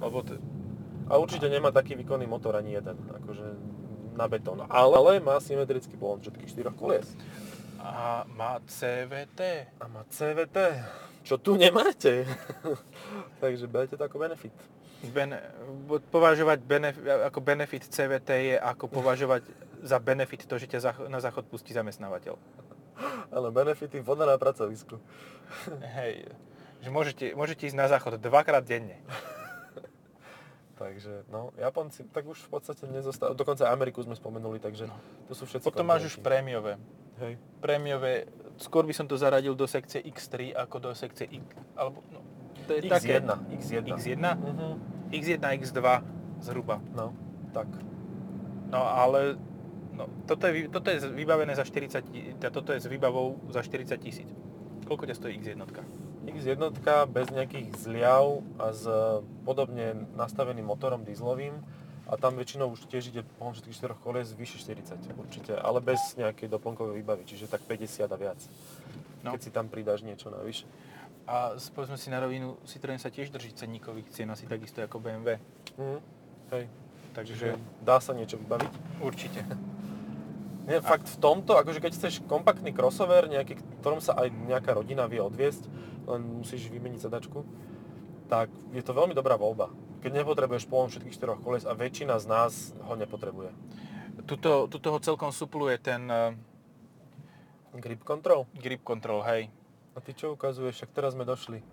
Lebo 0.00 0.24
t- 0.24 0.40
A 1.08 1.16
určite 1.20 1.48
nemá 1.52 1.68
taký 1.68 1.96
výkonný 1.96 2.24
motor 2.24 2.56
ani 2.56 2.76
jeden, 2.80 2.96
akože 2.96 3.44
na 4.16 4.26
betón. 4.26 4.64
Ale, 4.66 5.20
má 5.20 5.38
symetrický 5.38 5.94
pohon 6.00 6.18
všetkých 6.18 6.48
štyroch 6.48 6.76
kolies. 6.76 7.06
A 7.78 8.26
má 8.26 8.58
CVT. 8.66 9.40
A 9.80 9.84
má 9.86 10.02
CVT 10.10 10.58
čo 11.28 11.36
tu 11.36 11.60
nemáte. 11.60 12.24
Takže 13.44 13.68
berte 13.68 14.00
to 14.00 14.04
ako 14.08 14.16
benefit. 14.16 14.56
Ben, 15.12 15.36
považovať 16.08 16.58
benef, 16.64 16.96
ako 17.04 17.38
benefit 17.44 17.84
CVT 17.84 18.28
je 18.32 18.56
ako 18.56 18.88
považovať 18.88 19.44
za 19.84 20.00
benefit 20.00 20.48
to, 20.48 20.56
že 20.56 20.66
ťa 20.66 21.06
na 21.12 21.20
záchod 21.20 21.44
pustí 21.46 21.76
zamestnávateľ. 21.76 22.34
Ale 23.36 23.52
benefity 23.52 24.00
voda 24.00 24.24
na 24.24 24.40
pracovisku. 24.40 24.96
Hej, 26.00 26.32
že 26.80 26.88
môžete, 26.88 27.36
môžete 27.36 27.68
ísť 27.68 27.76
na 27.76 27.92
záchod 27.92 28.16
dvakrát 28.16 28.64
denne. 28.64 28.96
Takže, 30.78 31.26
no, 31.26 31.50
Japonci, 31.58 32.06
tak 32.14 32.22
už 32.22 32.38
v 32.46 32.50
podstate 32.54 32.86
nezostávajú, 32.86 33.34
dokonca 33.34 33.66
Ameriku 33.66 33.98
sme 33.98 34.14
spomenuli, 34.14 34.62
takže 34.62 34.86
no. 34.86 34.94
to 35.26 35.34
sú 35.34 35.42
všetci 35.50 35.66
Potom 35.66 35.82
máš 35.82 36.06
už 36.06 36.22
prémiové. 36.22 36.78
Hej. 37.18 37.34
Prémiové, 37.58 38.30
skôr 38.58 38.86
by 38.86 38.94
som 38.94 39.06
to 39.10 39.18
zaradil 39.18 39.58
do 39.58 39.66
sekcie 39.66 39.98
X3 40.06 40.54
ako 40.54 40.76
do 40.78 40.90
sekcie 40.94 41.26
X, 41.26 41.42
alebo, 41.74 42.02
no, 42.14 42.22
to 42.70 42.78
je 42.78 42.86
X1, 42.86 42.90
také, 42.90 43.14
X1. 43.58 43.84
X1? 43.98 44.24
Uh-huh. 44.38 44.74
X1, 45.10 45.42
X2 45.42 45.80
zhruba. 46.44 46.78
No, 46.94 47.10
tak. 47.50 47.66
No, 48.70 48.84
ale 48.84 49.34
no, 49.96 50.06
toto, 50.30 50.46
je, 50.46 50.70
toto 50.70 50.92
je 50.94 51.02
vybavené 51.10 51.58
za 51.58 51.66
40, 51.66 52.38
toto 52.54 52.70
je 52.70 52.78
s 52.78 52.86
výbavou 52.86 53.40
za 53.50 53.66
40 53.66 53.98
tisíc. 53.98 54.28
Koľko 54.86 55.04
ťa 55.10 55.16
stojí 55.18 55.34
X1? 55.42 55.64
X1 56.28 56.62
bez 57.08 57.26
nejakých 57.32 57.68
zliav 57.76 58.44
a 58.60 58.70
s 58.70 58.84
podobne 59.42 60.06
nastaveným 60.14 60.64
motorom 60.68 61.02
dieselovým 61.02 61.56
a 62.08 62.16
tam 62.16 62.40
väčšinou 62.40 62.72
už 62.72 62.88
tiež 62.88 63.12
ide 63.12 63.20
pohon 63.36 63.52
všetkých 63.52 63.92
4 63.92 64.04
kolies 64.04 64.32
vyše 64.32 64.56
40 64.56 64.96
určite, 65.12 65.52
ale 65.52 65.84
bez 65.84 66.16
nejakej 66.16 66.48
doplnkovej 66.48 67.04
výbavy, 67.04 67.28
čiže 67.28 67.52
tak 67.52 67.60
50 67.68 68.08
a 68.08 68.16
viac, 68.16 68.40
no. 69.20 69.36
keď 69.36 69.40
si 69.44 69.50
tam 69.52 69.68
pridáš 69.68 70.00
niečo 70.00 70.32
navyše. 70.32 70.64
A 71.28 71.52
povedzme 71.76 72.00
si 72.00 72.08
na 72.08 72.24
rovinu, 72.24 72.56
Citroën 72.64 72.96
sa 72.96 73.12
tiež 73.12 73.28
drží 73.28 73.52
cenníkových 73.52 74.08
cien 74.16 74.32
asi 74.32 74.48
takisto 74.48 74.80
ako 74.80 74.96
BMW. 75.04 75.36
Mm, 75.76 76.00
hej. 76.56 76.64
Takže 77.12 77.60
dá 77.84 78.00
sa 78.00 78.16
niečo 78.16 78.40
vybaviť? 78.40 78.72
Určite. 79.04 79.44
Nie, 80.68 80.84
fakt 80.84 81.08
v 81.08 81.20
tomto, 81.20 81.56
akože 81.56 81.80
keď 81.80 81.92
chceš 81.96 82.24
kompaktný 82.28 82.76
crossover, 82.76 83.28
nejaký, 83.28 83.56
ktorom 83.80 84.04
sa 84.04 84.16
aj 84.20 84.28
nejaká 84.48 84.76
rodina 84.76 85.08
vie 85.08 85.20
odviesť, 85.20 85.64
len 86.08 86.44
musíš 86.44 86.68
vymeniť 86.68 87.08
sedačku, 87.08 87.40
tak 88.28 88.52
je 88.76 88.84
to 88.84 88.92
veľmi 88.92 89.16
dobrá 89.16 89.40
voľba. 89.40 89.72
Keď 89.98 90.10
nepotrebuješ 90.22 90.70
pohon 90.70 90.86
všetkých 90.88 91.14
štyroch 91.14 91.40
koles 91.42 91.66
a 91.66 91.74
väčšina 91.74 92.18
z 92.22 92.26
nás 92.30 92.52
ho 92.86 92.94
nepotrebuje. 92.94 93.50
Tuto, 94.28 94.70
tuto 94.70 94.88
ho 94.94 94.98
celkom 95.02 95.34
supluje 95.34 95.78
ten... 95.80 96.06
Uh, 96.06 96.36
grip 97.78 98.06
control? 98.06 98.46
Grip 98.54 98.82
control, 98.86 99.24
hej. 99.26 99.50
A 99.94 99.98
ty 99.98 100.14
čo 100.14 100.38
ukazuješ? 100.38 100.82
Však 100.82 100.90
teraz 100.94 101.18
sme 101.18 101.26
došli. 101.26 101.64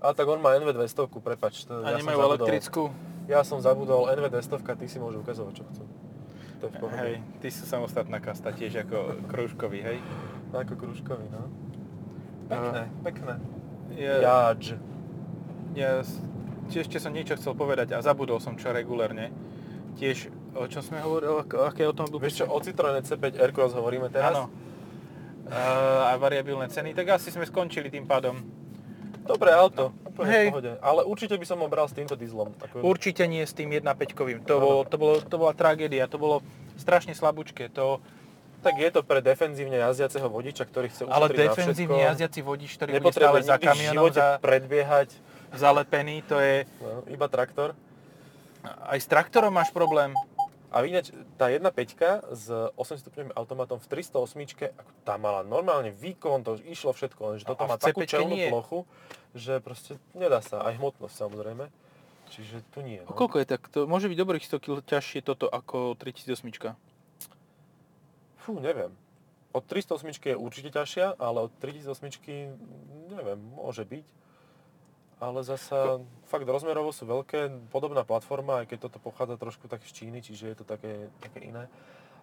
A 0.00 0.16
tak 0.16 0.26
on 0.26 0.40
má 0.40 0.56
NV200, 0.56 1.06
prepač. 1.20 1.68
To, 1.68 1.84
a 1.84 1.94
ja 1.94 2.00
nemajú 2.00 2.18
elektrickú? 2.34 2.90
Ja 3.30 3.44
som 3.46 3.62
zabudol 3.62 4.10
NV200, 4.10 4.64
ty 4.80 4.86
si 4.90 4.98
môžu 4.98 5.22
ukazovať, 5.22 5.54
čo 5.60 5.64
chcú 5.70 5.84
to 6.60 6.68
je 6.68 6.72
v 6.76 6.76
pohode. 6.76 7.00
Hej, 7.00 7.14
ty 7.40 7.48
sú 7.48 7.64
samostatná 7.64 8.20
kasta, 8.20 8.52
tiež 8.52 8.84
ako 8.84 9.24
krúžkový, 9.32 9.80
hej? 9.80 9.98
Ako 10.52 10.76
krúžkový, 10.76 11.24
no. 11.32 11.48
Pekné, 12.52 12.82
uh, 12.84 13.00
pekné. 13.00 13.34
Ja, 13.96 14.14
Jadž. 14.20 14.76
Ja 15.72 16.04
ešte 16.78 17.02
som 17.02 17.10
niečo 17.10 17.34
chcel 17.34 17.58
povedať 17.58 17.90
a 17.96 18.04
zabudol 18.04 18.38
som 18.38 18.54
čo 18.54 18.70
regulérne. 18.70 19.34
Tiež, 19.98 20.30
o 20.54 20.70
čom 20.70 20.82
sme 20.86 21.02
hovorili, 21.02 21.42
aké 21.66 21.82
automobil? 21.82 22.22
Vieš 22.22 22.42
čo, 22.42 22.44
o 22.46 22.58
Citroene 22.62 23.02
C5 23.02 23.42
Aircross 23.42 23.74
hovoríme 23.74 24.06
teraz? 24.08 24.38
Áno. 24.38 24.46
Uh, 25.50 26.06
a 26.06 26.14
variabilné 26.14 26.70
ceny, 26.70 26.94
tak 26.94 27.18
asi 27.18 27.34
sme 27.34 27.42
skončili 27.42 27.90
tým 27.90 28.06
pádom. 28.06 28.38
Dobré 29.26 29.50
auto, 29.50 29.90
no. 29.90 30.10
úplne 30.10 30.30
Hej. 30.30 30.46
v 30.46 30.52
pohode. 30.54 30.72
Ale 30.78 31.00
určite 31.06 31.34
by 31.34 31.46
som 31.46 31.58
ho 31.58 31.66
bral 31.66 31.90
s 31.90 31.94
týmto 31.94 32.14
dieslom. 32.14 32.54
Ako... 32.54 32.86
Určite 32.86 33.26
nie 33.26 33.42
s 33.42 33.50
tým 33.50 33.74
1.5 33.74 34.46
to, 34.46 34.54
bolo, 34.62 34.86
to, 34.86 34.96
bolo, 34.96 35.14
to 35.18 35.36
bola 35.36 35.52
tragédia, 35.54 36.06
to 36.06 36.22
bolo 36.22 36.42
strašne 36.78 37.14
slabúčke. 37.14 37.66
To, 37.74 37.98
tak 38.60 38.76
je 38.76 38.88
to 38.92 39.00
pre 39.00 39.24
defenzívne 39.24 39.80
jazdiaceho 39.80 40.28
vodiča, 40.28 40.68
ktorý 40.68 40.86
chce 40.92 41.08
ušetriť 41.08 41.16
Ale 41.16 41.28
defenzívne 41.32 42.00
jazdiaci 42.10 42.40
vodič, 42.44 42.70
ktorý 42.76 42.90
bude 43.00 43.12
stále 43.12 43.38
za 43.40 43.56
kamionom, 43.56 44.12
za, 44.12 44.38
predbiehať. 44.40 45.08
Zalepený, 45.54 46.22
to 46.26 46.38
je... 46.38 46.66
No, 46.78 47.02
iba 47.10 47.26
traktor. 47.26 47.74
Aj 48.62 48.98
s 48.98 49.06
traktorom 49.08 49.50
máš 49.50 49.72
problém. 49.72 50.14
A 50.70 50.86
ináč, 50.86 51.10
tá 51.34 51.50
1.5 51.50 52.30
s 52.30 52.46
8 52.78 52.78
stupňovým 52.78 53.34
automatom 53.34 53.82
v 53.82 53.86
308, 53.90 54.70
ako 54.78 54.90
tá 55.02 55.18
mala 55.18 55.42
normálne 55.42 55.90
výkon, 55.90 56.46
to 56.46 56.62
išlo 56.62 56.94
všetko, 56.94 57.34
lenže 57.34 57.42
toto 57.42 57.66
má 57.66 57.74
takú 57.74 58.06
C5 58.06 58.06
čelnú 58.06 58.38
nie. 58.38 58.46
plochu, 58.46 58.86
že 59.34 59.58
proste 59.58 59.98
nedá 60.14 60.38
sa, 60.38 60.62
aj 60.62 60.78
hmotnosť 60.78 61.14
samozrejme. 61.26 61.66
Čiže 62.30 62.62
tu 62.70 62.86
nie. 62.86 63.02
No. 63.02 63.10
koľko 63.10 63.42
je 63.42 63.46
tak? 63.50 63.66
To 63.74 63.90
môže 63.90 64.06
byť 64.06 64.14
dobrých 64.14 64.46
100 64.46 64.62
kg 64.62 64.78
ťažšie 64.86 65.26
toto 65.26 65.50
ako 65.50 65.98
3008. 65.98 66.78
Fú, 68.38 68.62
neviem. 68.62 68.94
Od 69.50 69.66
308 69.66 70.22
je 70.22 70.36
určite 70.38 70.70
ťažšia, 70.70 71.18
ale 71.18 71.50
od 71.50 71.52
3008 71.58 73.10
neviem, 73.10 73.38
môže 73.58 73.82
byť. 73.82 74.06
Ale 75.20 75.44
zasa 75.44 76.00
fakt 76.32 76.48
rozmerovo 76.48 76.96
sú 76.96 77.04
veľké, 77.04 77.68
podobná 77.68 78.08
platforma, 78.08 78.64
aj 78.64 78.72
keď 78.72 78.88
toto 78.88 78.98
pochádza 79.04 79.36
trošku 79.36 79.68
tak 79.68 79.84
z 79.84 79.92
Číny, 79.92 80.24
čiže 80.24 80.48
je 80.48 80.56
to 80.56 80.64
také, 80.64 81.12
také 81.20 81.44
iné. 81.44 81.68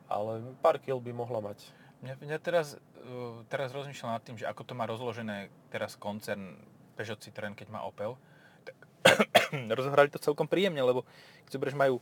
Ale 0.10 0.42
pár 0.66 0.82
kil 0.82 0.98
by 0.98 1.14
mohla 1.14 1.38
mať. 1.38 1.62
Mňa, 2.02 2.14
mňa 2.26 2.38
teraz, 2.42 2.74
uh, 3.06 3.46
teraz 3.54 3.70
rozmýšľam 3.70 4.18
nad 4.18 4.24
tým, 4.26 4.38
že 4.42 4.50
ako 4.50 4.66
to 4.66 4.74
má 4.74 4.90
rozložené 4.90 5.54
teraz 5.70 5.94
koncern 5.94 6.58
Peugeot 6.98 7.22
Citroën, 7.22 7.54
keď 7.54 7.70
má 7.70 7.86
Opel. 7.86 8.18
Tak 8.66 8.78
rozohrali 9.78 10.10
to 10.10 10.18
celkom 10.18 10.50
príjemne, 10.50 10.82
lebo 10.82 11.06
keď 11.46 11.50
si 11.54 11.62
berieš, 11.62 11.78
majú 11.78 12.02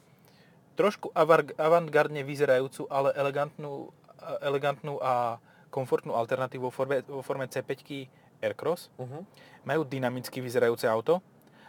trošku 0.80 1.12
avantgardne 1.60 2.24
vyzerajúcu, 2.24 2.88
ale 2.88 3.12
elegantnú, 3.16 3.92
a- 4.16 4.40
elegantnú 4.44 5.00
a 5.04 5.40
komfortnú 5.72 6.16
alternatívu 6.16 6.72
vo 6.72 6.72
forme, 6.72 7.04
vo 7.04 7.20
forme 7.20 7.52
C5 7.52 8.08
Aircross. 8.44 8.92
Uh-huh. 8.96 9.24
Majú 9.64 9.82
dynamicky 9.88 10.40
vyzerajúce 10.40 10.86
auto 10.88 11.20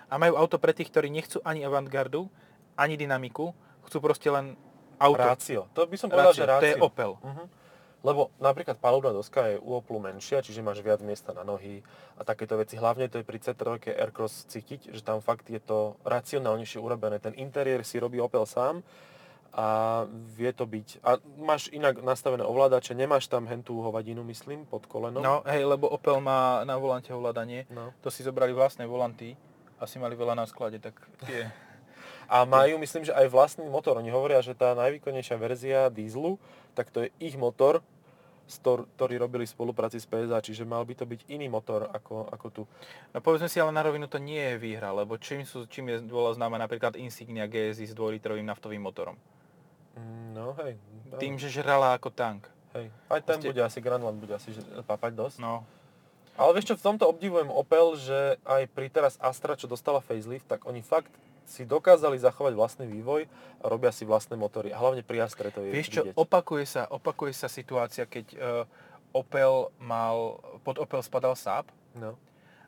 a 0.07 0.14
majú 0.16 0.38
auto 0.38 0.57
pre 0.57 0.70
tých, 0.70 0.90
ktorí 0.90 1.11
nechcú 1.11 1.42
ani 1.42 1.66
avantgardu, 1.66 2.31
ani 2.79 2.94
dynamiku, 2.94 3.50
chcú 3.88 3.98
proste 3.98 4.29
len 4.31 4.55
auto. 4.98 5.22
Rácio. 5.22 5.61
To 5.74 5.87
by 5.87 5.96
som 5.98 6.09
povedal, 6.09 6.33
Rácio, 6.33 6.42
že 6.42 6.46
rácio. 6.46 6.62
to 6.62 6.68
je 6.68 6.76
Opel. 6.79 7.12
Uh-huh. 7.18 7.46
Lebo 8.07 8.31
napríklad 8.38 8.79
palubná 8.79 9.11
doska 9.11 9.50
je 9.50 9.57
u 9.59 9.74
Oplu 9.74 9.98
menšia, 9.98 10.38
čiže 10.38 10.62
máš 10.62 10.79
viac 10.79 11.02
miesta 11.02 11.35
na 11.35 11.42
nohy 11.42 11.83
a 12.14 12.22
takéto 12.22 12.55
veci. 12.55 12.79
Hlavne 12.79 13.11
to 13.11 13.18
je 13.18 13.26
pri 13.26 13.42
C3 13.42 13.83
Aircross 13.98 14.46
cítiť, 14.46 14.94
že 14.94 15.02
tam 15.02 15.18
fakt 15.18 15.50
je 15.50 15.59
to 15.59 15.98
racionálnejšie 16.07 16.79
urobené. 16.79 17.18
Ten 17.18 17.35
interiér 17.35 17.83
si 17.83 17.98
robí 17.98 18.22
Opel 18.22 18.46
sám 18.46 18.87
a 19.57 19.66
vie 20.37 20.53
to 20.53 20.69
byť. 20.69 21.01
A 21.01 21.16
máš 21.40 21.73
inak 21.73 22.05
nastavené 22.05 22.45
ovládače, 22.45 22.92
nemáš 22.92 23.25
tam 23.25 23.49
hentú 23.49 23.81
hovadinu, 23.81 24.21
myslím, 24.29 24.69
pod 24.69 24.85
kolenom. 24.85 25.25
No 25.25 25.40
hej, 25.49 25.64
lebo 25.64 25.88
Opel 25.88 26.21
má 26.21 26.61
na 26.69 26.77
volante 26.77 27.09
ovládanie. 27.09 27.64
No. 27.73 27.97
To 28.05 28.12
si 28.12 28.21
zobrali 28.21 28.53
vlastné 28.53 28.85
volanty. 28.85 29.33
Asi 29.81 29.97
mali 29.97 30.12
veľa 30.12 30.37
na 30.37 30.45
sklade, 30.45 30.77
tak 30.77 31.01
tie... 31.25 31.49
A 32.27 32.42
majú, 32.42 32.75
myslím, 32.83 33.07
že 33.07 33.14
aj 33.14 33.31
vlastný 33.31 33.71
motor. 33.71 34.03
Oni 34.03 34.11
hovoria, 34.11 34.42
že 34.42 34.51
tá 34.51 34.75
najvýkonnejšia 34.75 35.37
verzia 35.38 35.81
dízlu, 35.95 36.42
tak 36.75 36.90
to 36.90 37.07
je 37.07 37.14
ich 37.23 37.38
motor, 37.38 37.87
ktorý 38.66 39.14
robili 39.14 39.47
v 39.47 39.55
spolupráci 39.55 40.03
s 40.03 40.11
PSA, 40.11 40.42
čiže 40.42 40.66
mal 40.66 40.83
by 40.83 40.95
to 40.99 41.07
byť 41.07 41.31
iný 41.31 41.47
motor 41.47 41.87
ako, 41.87 42.27
ako 42.31 42.47
tu. 42.51 42.62
No 43.14 43.23
povedzme 43.23 43.47
si 43.47 43.62
ale 43.62 43.71
na 43.71 43.83
rovinu, 43.83 44.11
to 44.11 44.19
nie 44.19 44.42
je 44.42 44.59
výhra, 44.59 44.90
lebo 44.90 45.19
čím, 45.23 45.47
sú, 45.47 45.71
čím 45.71 45.95
je 45.95 46.03
bola 46.07 46.35
známa 46.35 46.59
napríklad 46.59 46.99
Insignia 46.99 47.47
GSI 47.47 47.90
s 47.90 47.95
2-litrovým 47.95 48.47
naftovým 48.47 48.83
motorom. 48.83 49.14
Mm, 49.96 50.28
No 50.32 50.52
hej. 50.59 50.76
No, 51.06 51.16
Tým, 51.16 51.35
že 51.35 51.48
žrala 51.48 51.92
ako 51.92 52.11
tank. 52.11 52.44
hej. 52.72 52.92
Aj 53.06 53.18
ten 53.18 53.37
Proste- 53.37 53.48
bude 53.48 53.61
asi, 53.61 53.78
Grandland 53.80 54.16
bude 54.16 54.32
asi 54.32 54.52
papať 54.82 55.12
dosť. 55.12 55.37
No, 55.38 55.64
Ale 56.37 56.52
vieš 56.52 56.68
čo, 56.68 56.76
v 56.76 56.85
tomto 56.85 57.04
obdivujem 57.06 57.48
Opel, 57.48 57.96
že 57.96 58.37
aj 58.44 58.68
pri 58.68 58.87
teraz 58.87 59.16
Astra, 59.18 59.54
čo 59.54 59.64
dostala 59.64 59.98
facelift, 59.98 60.44
tak 60.44 60.62
oni 60.62 60.80
fakt 60.80 61.09
si 61.46 61.64
dokázali 61.64 62.18
zachovať 62.18 62.52
vlastný 62.52 62.85
vývoj 62.87 63.24
a 63.56 63.64
robia 63.64 63.88
si 63.88 64.02
vlastné 64.02 64.35
motory. 64.35 64.68
A 64.68 64.76
hlavne 64.76 65.00
pri 65.00 65.22
Astre 65.22 65.48
to 65.48 65.62
je 65.62 65.72
vieš 65.72 65.88
čo, 65.90 66.02
vidieť. 66.02 66.12
opakuje 66.14 66.64
sa, 66.66 66.85
opakuje 66.87 67.32
sa 67.32 67.48
situácia, 67.48 68.04
keď 68.04 68.26
uh, 68.35 68.68
Opel 69.11 69.48
mal, 69.78 70.37
pod 70.61 70.76
Opel 70.76 71.00
spadal 71.00 71.32
Saab 71.32 71.64
No. 71.94 72.20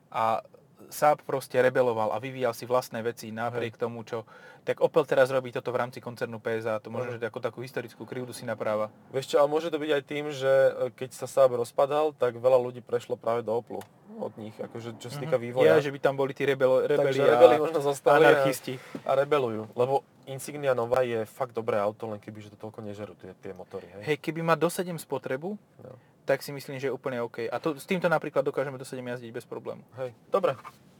a 0.09 0.41
Saab 0.87 1.19
proste 1.21 1.59
rebeloval 1.59 2.09
a 2.09 2.17
vyvíjal 2.17 2.55
si 2.55 2.63
vlastné 2.63 3.03
veci 3.03 3.29
napriek 3.29 3.75
tomu, 3.75 4.01
čo... 4.01 4.23
Tak 4.59 4.79
Opel 4.79 5.03
teraz 5.03 5.27
robí 5.27 5.49
toto 5.49 5.71
v 5.71 5.79
rámci 5.79 5.99
koncernu 5.99 6.37
PSA, 6.37 6.79
to 6.79 6.87
Mhm. 6.87 7.17
že 7.17 7.25
ako 7.25 7.39
takú 7.39 7.59
historickú 7.59 8.03
krivdu 8.03 8.31
si 8.31 8.43
napráva. 8.43 8.87
Vieš 9.09 9.33
čo, 9.33 9.35
ale 9.39 9.47
môže 9.47 9.67
to 9.67 9.75
byť 9.75 9.91
aj 9.91 10.03
tým, 10.03 10.25
že 10.29 10.47
e, 10.47 10.71
keď 10.93 11.09
sa 11.11 11.25
Saab 11.25 11.57
rozpadal, 11.57 12.11
tak 12.13 12.35
veľa 12.35 12.59
ľudí 12.59 12.79
prešlo 12.79 13.15
práve 13.15 13.41
do 13.41 13.51
Oplu 13.51 13.79
od 14.19 14.35
nich, 14.35 14.51
akože 14.53 14.99
čo 14.99 15.07
sa 15.07 15.17
týka 15.17 15.39
vývoja. 15.39 15.75
Ja, 15.75 15.79
že 15.79 15.89
by 15.89 15.99
tam 15.99 16.15
boli 16.15 16.35
tí 16.35 16.43
rebel, 16.43 16.83
rebeli 16.85 17.15
Takže 17.15 17.23
a 17.23 17.31
rebeli 17.33 17.55
možno 17.55 17.79
zostali 17.79 18.19
a, 18.19 18.35
anarchisti. 18.35 18.75
a 19.03 19.11
rebelujú. 19.15 19.63
Lebo 19.73 20.03
Insignia 20.29 20.71
Nova 20.71 21.01
je 21.01 21.25
fakt 21.25 21.51
dobré 21.51 21.75
auto, 21.75 22.05
len 22.05 22.17
keby 22.17 22.39
že 22.39 22.53
to 22.53 22.57
toľko 22.59 22.79
nežerú 22.81 23.17
tie, 23.17 23.33
tie 23.35 23.51
motory. 23.51 23.89
Hej? 23.97 24.03
Hej, 24.05 24.17
keby 24.21 24.41
má 24.41 24.53
do 24.53 24.69
7 24.69 24.85
spotrebu, 24.95 25.57
No. 25.81 25.97
tak 26.23 26.39
si 26.39 26.53
myslím, 26.53 26.77
že 26.77 26.87
je 26.87 26.93
úplne 26.93 27.17
OK. 27.19 27.45
A 27.45 27.57
to, 27.57 27.73
s 27.73 27.83
týmto 27.83 28.05
napríklad 28.05 28.45
dokážeme 28.45 28.77
do 28.77 28.85
7 28.85 29.01
jazdiť 29.01 29.31
bez 29.31 29.43
problému. 29.43 29.81
Hej. 29.97 30.13
Dobre. 30.29 30.53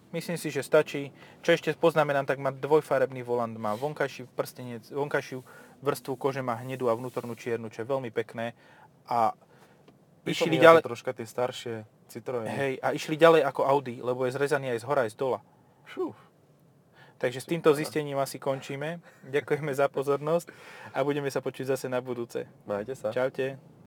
Myslím 0.09 0.41
si, 0.41 0.49
že 0.49 0.65
stačí. 0.65 1.13
Čo 1.39 1.53
ešte 1.53 1.69
poznamenám, 1.77 2.25
tak 2.25 2.41
má 2.41 2.49
dvojfarebný 2.49 3.21
volant, 3.21 3.53
má 3.53 3.77
vonkajší 3.77 4.25
prstenec, 4.33 4.89
vonkajšiu 4.89 5.45
vrstvu 5.79 6.17
kože 6.17 6.41
má 6.41 6.57
hnedú 6.57 6.89
a 6.89 6.97
vnútornú 6.97 7.37
čiernu, 7.37 7.69
čo 7.69 7.85
je 7.85 7.87
veľmi 7.87 8.09
pekné. 8.09 8.57
A 9.05 9.37
išli 10.25 10.57
ďalej, 10.57 10.81
troška 10.81 11.13
tie 11.13 11.29
staršie 11.29 11.75
Citroeny. 12.09 12.49
hej, 12.49 12.73
a 12.81 12.89
išli 12.89 13.13
ďalej 13.13 13.45
ako 13.45 13.61
Audi, 13.63 14.01
lebo 14.01 14.25
je 14.25 14.33
zrezaný 14.33 14.73
aj 14.73 14.81
z 14.81 14.85
hora, 14.89 15.05
aj 15.05 15.13
z 15.13 15.17
dola. 15.21 15.39
Fú. 15.85 16.09
Takže 17.19 17.43
s 17.43 17.51
týmto 17.51 17.75
zistením 17.75 18.15
asi 18.15 18.39
končíme. 18.39 19.03
Ďakujeme 19.27 19.75
za 19.75 19.91
pozornosť 19.91 20.47
a 20.95 21.03
budeme 21.03 21.27
sa 21.27 21.43
počuť 21.43 21.75
zase 21.75 21.91
na 21.91 21.99
budúce. 21.99 22.47
Majte 22.63 22.95
sa. 22.95 23.11
Čaute. 23.11 23.59